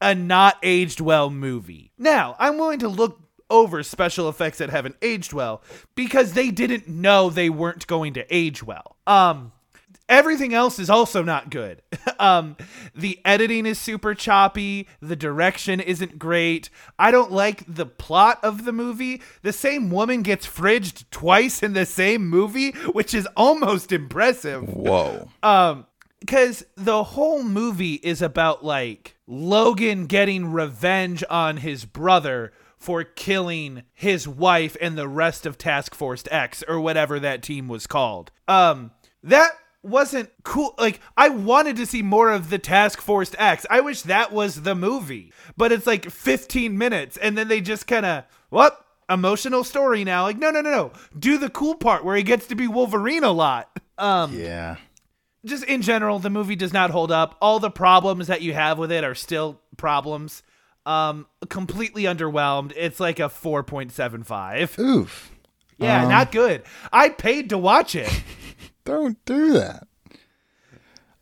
[0.00, 1.92] a not aged well movie.
[1.98, 5.62] Now i'm willing to look over special effects that haven't aged well
[5.94, 8.96] because they didn't know they weren't going to age well.
[9.06, 9.52] Um
[10.08, 11.82] everything else is also not good.
[12.18, 12.56] um,
[12.94, 14.88] the editing is super choppy.
[15.00, 16.70] The direction isn't great.
[16.98, 19.22] I don't like the plot of the movie.
[19.42, 24.68] The same woman gets fridged twice in the same movie, which is almost impressive.
[24.68, 25.28] Whoa.
[25.42, 25.86] Um,
[26.20, 33.82] because the whole movie is about like Logan getting revenge on his brother for killing
[33.92, 38.30] his wife and the rest of Task Force X or whatever that team was called.
[38.48, 38.92] Um,
[39.22, 39.52] that
[39.84, 40.74] wasn't cool.
[40.78, 43.66] Like, I wanted to see more of the Task Force X.
[43.70, 47.86] I wish that was the movie, but it's like 15 minutes and then they just
[47.86, 48.80] kind of, what?
[49.10, 50.22] Emotional story now.
[50.22, 50.92] Like, no, no, no, no.
[51.18, 53.68] Do the cool part where he gets to be Wolverine a lot.
[53.98, 54.76] Um, Yeah.
[55.44, 57.36] just in general, the movie does not hold up.
[57.42, 60.42] All the problems that you have with it are still problems.
[60.86, 62.72] Um, completely underwhelmed.
[62.76, 64.78] It's like a 4.75.
[64.78, 65.30] Oof.
[65.78, 66.62] Yeah, Um, not good.
[66.92, 68.10] I paid to watch it.
[68.84, 69.86] Don't do that.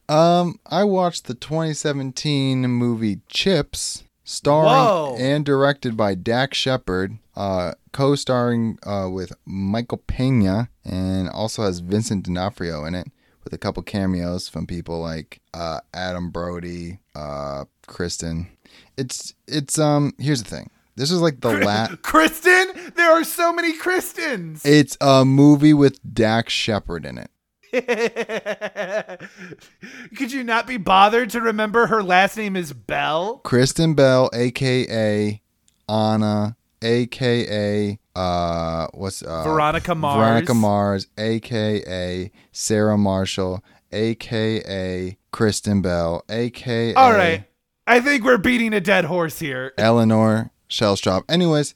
[0.08, 5.16] Um, I watched the 2017 movie Chips, starring Whoa.
[5.18, 12.24] and directed by Dax Shepard, uh, co-starring uh, with Michael Pena, and also has Vincent
[12.24, 13.08] D'Onofrio in it,
[13.44, 18.48] with a couple cameos from people like uh, Adam Brody, uh, Kristen.
[18.96, 20.12] It's it's um.
[20.18, 22.02] Here's the thing: This is like the last.
[22.02, 22.92] Kristen?
[22.96, 24.62] There are so many Kristens.
[24.64, 27.30] It's a movie with Dax Shepard in it.
[30.16, 33.38] Could you not be bothered to remember her last name is Bell?
[33.38, 35.40] Kristen Bell, aka
[35.88, 40.18] Anna, aka uh, what's uh, Veronica Mars.
[40.18, 47.44] Veronica Mars, aka Sarah Marshall, aka Kristen Bell, aka All right.
[47.86, 49.72] I think we're beating a dead horse here.
[49.78, 51.22] Eleanor Shellstrop.
[51.28, 51.74] Anyways,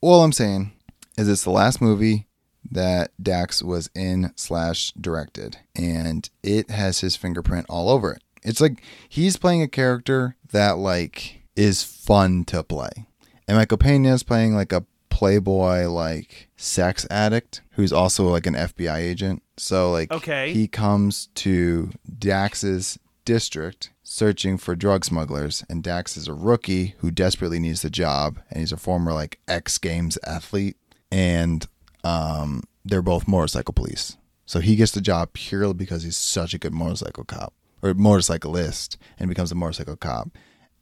[0.00, 0.72] all I'm saying
[1.16, 2.26] is it's the last movie
[2.70, 8.22] that Dax was in slash directed, and it has his fingerprint all over it.
[8.42, 13.06] It's like he's playing a character that like is fun to play,
[13.46, 18.54] and Michael Pena is playing like a playboy like sex addict who's also like an
[18.54, 19.42] FBI agent.
[19.56, 20.52] So like Okay.
[20.52, 27.10] he comes to Dax's district searching for drug smugglers and Dax is a rookie who
[27.10, 30.76] desperately needs the job and he's a former like X Games athlete
[31.10, 31.66] and
[32.08, 34.16] um they're both motorcycle police.
[34.46, 37.52] So he gets the job purely because he's such a good motorcycle cop
[37.82, 40.30] or motorcyclist and becomes a motorcycle cop.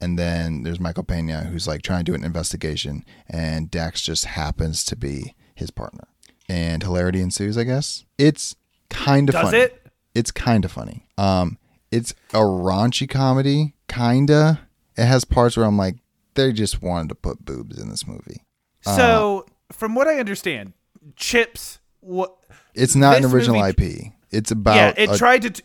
[0.00, 4.24] And then there's Michael Pena who's like trying to do an investigation and Dax just
[4.26, 6.06] happens to be his partner.
[6.48, 8.04] And hilarity ensues, I guess.
[8.18, 8.54] It's
[8.88, 9.58] kind of Does funny.
[9.58, 9.86] it?
[10.14, 11.06] It's kind of funny.
[11.18, 11.58] Um
[11.90, 14.60] it's a raunchy comedy, kinda.
[14.96, 15.96] It has parts where I'm like,
[16.34, 18.42] they just wanted to put boobs in this movie.
[18.82, 20.72] So, from what I understand,
[21.14, 22.34] Chips what
[22.74, 24.12] It's not an This original movie- IP.
[24.30, 25.62] It's about Yeah, it a- tried to t-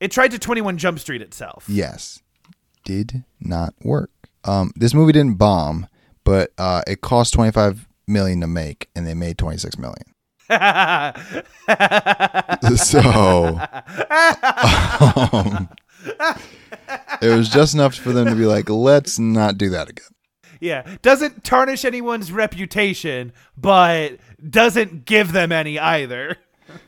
[0.00, 1.64] it tried to 21 Jump Street itself.
[1.68, 2.20] yes,
[2.84, 4.10] did not work.
[4.44, 5.86] Um, this movie didn't bomb,
[6.24, 10.04] but uh, it cost 25 million to make, and they made 26 million.
[12.76, 13.58] so
[15.32, 15.68] um,
[17.20, 20.06] it was just enough for them to be like, let's not do that again.
[20.60, 24.18] yeah, doesn't tarnish anyone's reputation, but
[24.48, 26.36] doesn't give them any either.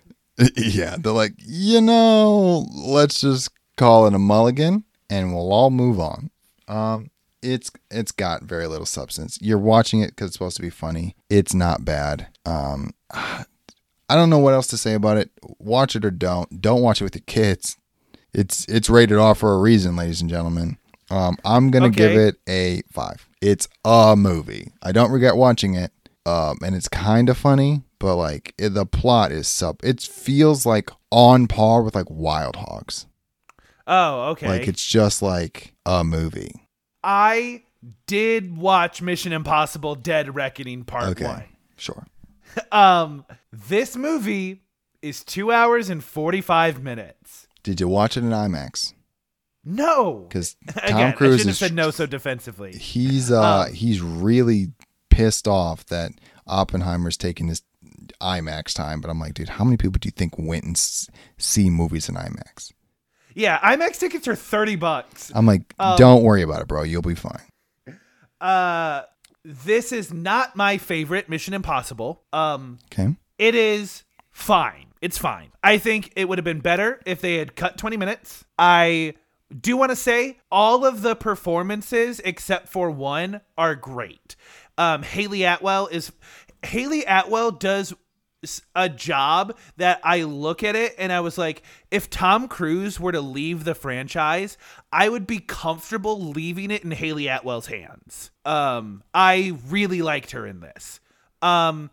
[0.56, 5.98] yeah, they're like, you know, let's just call it a mulligan, and we'll all move
[5.98, 6.30] on.
[6.68, 7.10] Um,
[7.42, 9.38] it's it's got very little substance.
[9.40, 11.16] You're watching it because it's supposed to be funny.
[11.30, 12.28] It's not bad.
[12.44, 12.92] Um,
[14.10, 15.30] I don't know what else to say about it.
[15.58, 16.62] Watch it or don't.
[16.62, 17.76] Don't watch it with your kids.
[18.32, 20.78] It's it's rated R for a reason, ladies and gentlemen.
[21.10, 23.28] Um, I'm gonna give it a five.
[23.40, 24.72] It's a movie.
[24.82, 25.92] I don't regret watching it.
[26.28, 29.80] Um, and it's kind of funny, but like it, the plot is sub.
[29.82, 33.06] It feels like on par with like Wild Hogs.
[33.86, 34.48] Oh, okay.
[34.48, 36.52] Like it's just like a movie.
[37.02, 37.62] I
[38.06, 41.44] did watch Mission Impossible Dead Reckoning Part Okay, 1.
[41.76, 42.06] sure.
[42.72, 44.62] Um this movie
[45.00, 47.46] is 2 hours and 45 minutes.
[47.62, 48.94] Did you watch it in IMAX?
[49.64, 50.26] No.
[50.28, 52.72] Because Tom Again, I Cruise should have said no so defensively.
[52.72, 54.72] he's uh Um, he's really
[55.18, 56.12] pissed off that
[56.46, 57.62] Oppenheimer's taking his
[58.20, 59.00] IMAX time.
[59.00, 61.08] But I'm like, dude, how many people do you think went and s-
[61.38, 62.72] see movies in IMAX?
[63.34, 65.30] Yeah, IMAX tickets are 30 bucks.
[65.34, 66.82] I'm like, Um, don't worry about it, bro.
[66.82, 67.42] You'll be fine.
[68.40, 69.02] Uh
[69.44, 72.22] this is not my favorite Mission Impossible.
[72.32, 73.16] Um Okay.
[73.38, 74.86] it is fine.
[75.00, 75.50] It's fine.
[75.62, 78.44] I think it would have been better if they had cut 20 minutes.
[78.58, 79.14] I
[79.60, 84.36] do want to say all of the performances except for one are great.
[84.78, 86.10] Um, Hayley Atwell is
[86.62, 87.92] Hayley Atwell does
[88.74, 93.12] a job that I look at it and I was like, if Tom Cruise were
[93.12, 94.56] to leave the franchise,
[94.92, 98.30] I would be comfortable leaving it in Hayley Atwell's hands.
[98.44, 101.00] Um, I really liked her in this.
[101.42, 101.90] Um,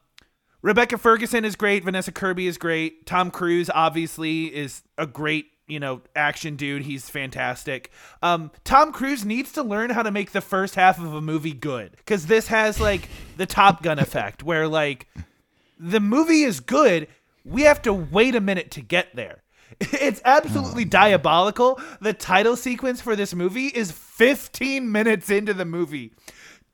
[0.61, 1.83] Rebecca Ferguson is great.
[1.83, 3.05] Vanessa Kirby is great.
[3.05, 6.83] Tom Cruise obviously is a great, you know, action dude.
[6.83, 7.91] He's fantastic.
[8.21, 11.53] Um, Tom Cruise needs to learn how to make the first half of a movie
[11.53, 15.07] good because this has like the Top Gun effect where like
[15.79, 17.07] the movie is good.
[17.43, 19.41] We have to wait a minute to get there.
[19.91, 21.81] It's absolutely diabolical.
[21.99, 26.13] The title sequence for this movie is 15 minutes into the movie.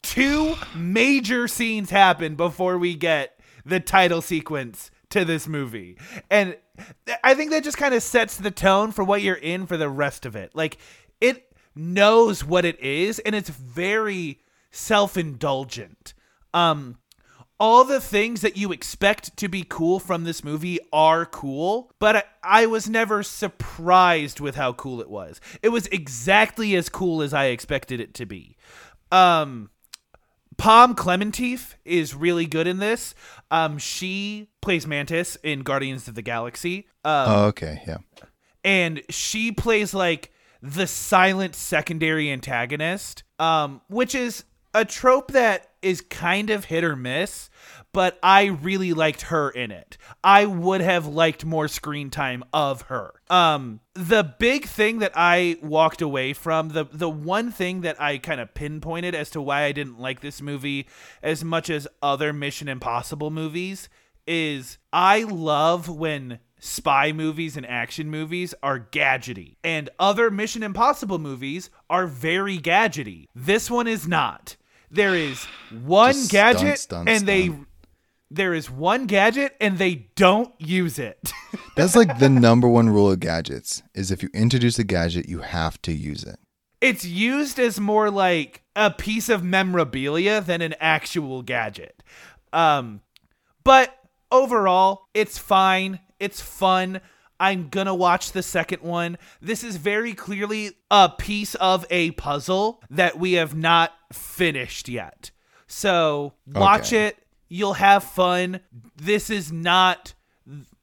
[0.03, 5.97] Two major scenes happen before we get the title sequence to this movie.
[6.29, 6.57] And
[7.23, 9.89] I think that just kind of sets the tone for what you're in for the
[9.89, 10.55] rest of it.
[10.55, 10.77] Like
[11.19, 14.39] it knows what it is and it's very
[14.71, 16.13] self-indulgent.
[16.53, 16.97] Um
[17.61, 22.15] all the things that you expect to be cool from this movie are cool, but
[22.15, 25.39] I, I was never surprised with how cool it was.
[25.61, 28.57] It was exactly as cool as I expected it to be.
[29.11, 29.69] Um,
[30.61, 33.15] Pom Klementieff is really good in this.
[33.49, 36.87] Um, she plays Mantis in Guardians of the Galaxy.
[37.03, 37.81] Um, Oh, okay.
[37.87, 37.97] Yeah.
[38.63, 40.31] and she plays like
[40.61, 44.43] the silent secondary antagonist um which is
[44.75, 47.49] a trope that is kind of hit or miss,
[47.93, 49.97] but I really liked her in it.
[50.23, 53.13] I would have liked more screen time of her.
[53.29, 58.17] Um the big thing that I walked away from, the the one thing that I
[58.17, 60.87] kind of pinpointed as to why I didn't like this movie
[61.21, 63.89] as much as other Mission Impossible movies
[64.27, 71.17] is I love when spy movies and action movies are gadgety and other Mission Impossible
[71.17, 73.25] movies are very gadgety.
[73.35, 74.55] This one is not.
[74.91, 75.45] There is
[75.83, 77.51] one Just gadget stunts, stunts, and they
[78.29, 81.31] there is one gadget and they don't use it.
[81.75, 85.39] That's like the number one rule of gadgets is if you introduce a gadget, you
[85.39, 86.37] have to use it.
[86.79, 92.01] it's used as more like a piece of memorabilia than an actual gadget.
[92.53, 93.01] Um,
[93.63, 93.97] but
[94.31, 95.99] overall, it's fine.
[96.19, 97.01] It's fun.
[97.41, 99.17] I'm gonna watch the second one.
[99.41, 105.31] This is very clearly a piece of a puzzle that we have not finished yet.
[105.67, 107.07] So watch Okay.
[107.07, 107.17] it.
[107.49, 108.59] You'll have fun.
[108.95, 110.13] This is not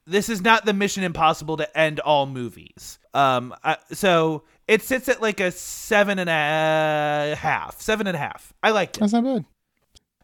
[0.05, 2.97] this is not the Mission Impossible to end all movies.
[3.13, 8.19] Um, I, so it sits at like a seven and a half, seven and a
[8.19, 8.51] half.
[8.63, 9.01] I liked it.
[9.01, 9.45] That's not bad.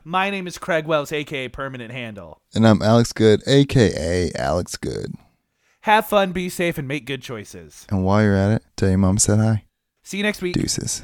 [0.03, 2.41] My name is Craig Wells, aka Permanent Handle.
[2.55, 5.13] And I'm Alex Good, aka Alex Good.
[5.85, 7.85] Have fun, be safe, and make good choices.
[7.91, 9.65] And while you're at it, tell your mom said hi.
[10.03, 10.55] See you next week.
[10.55, 11.03] Deuces.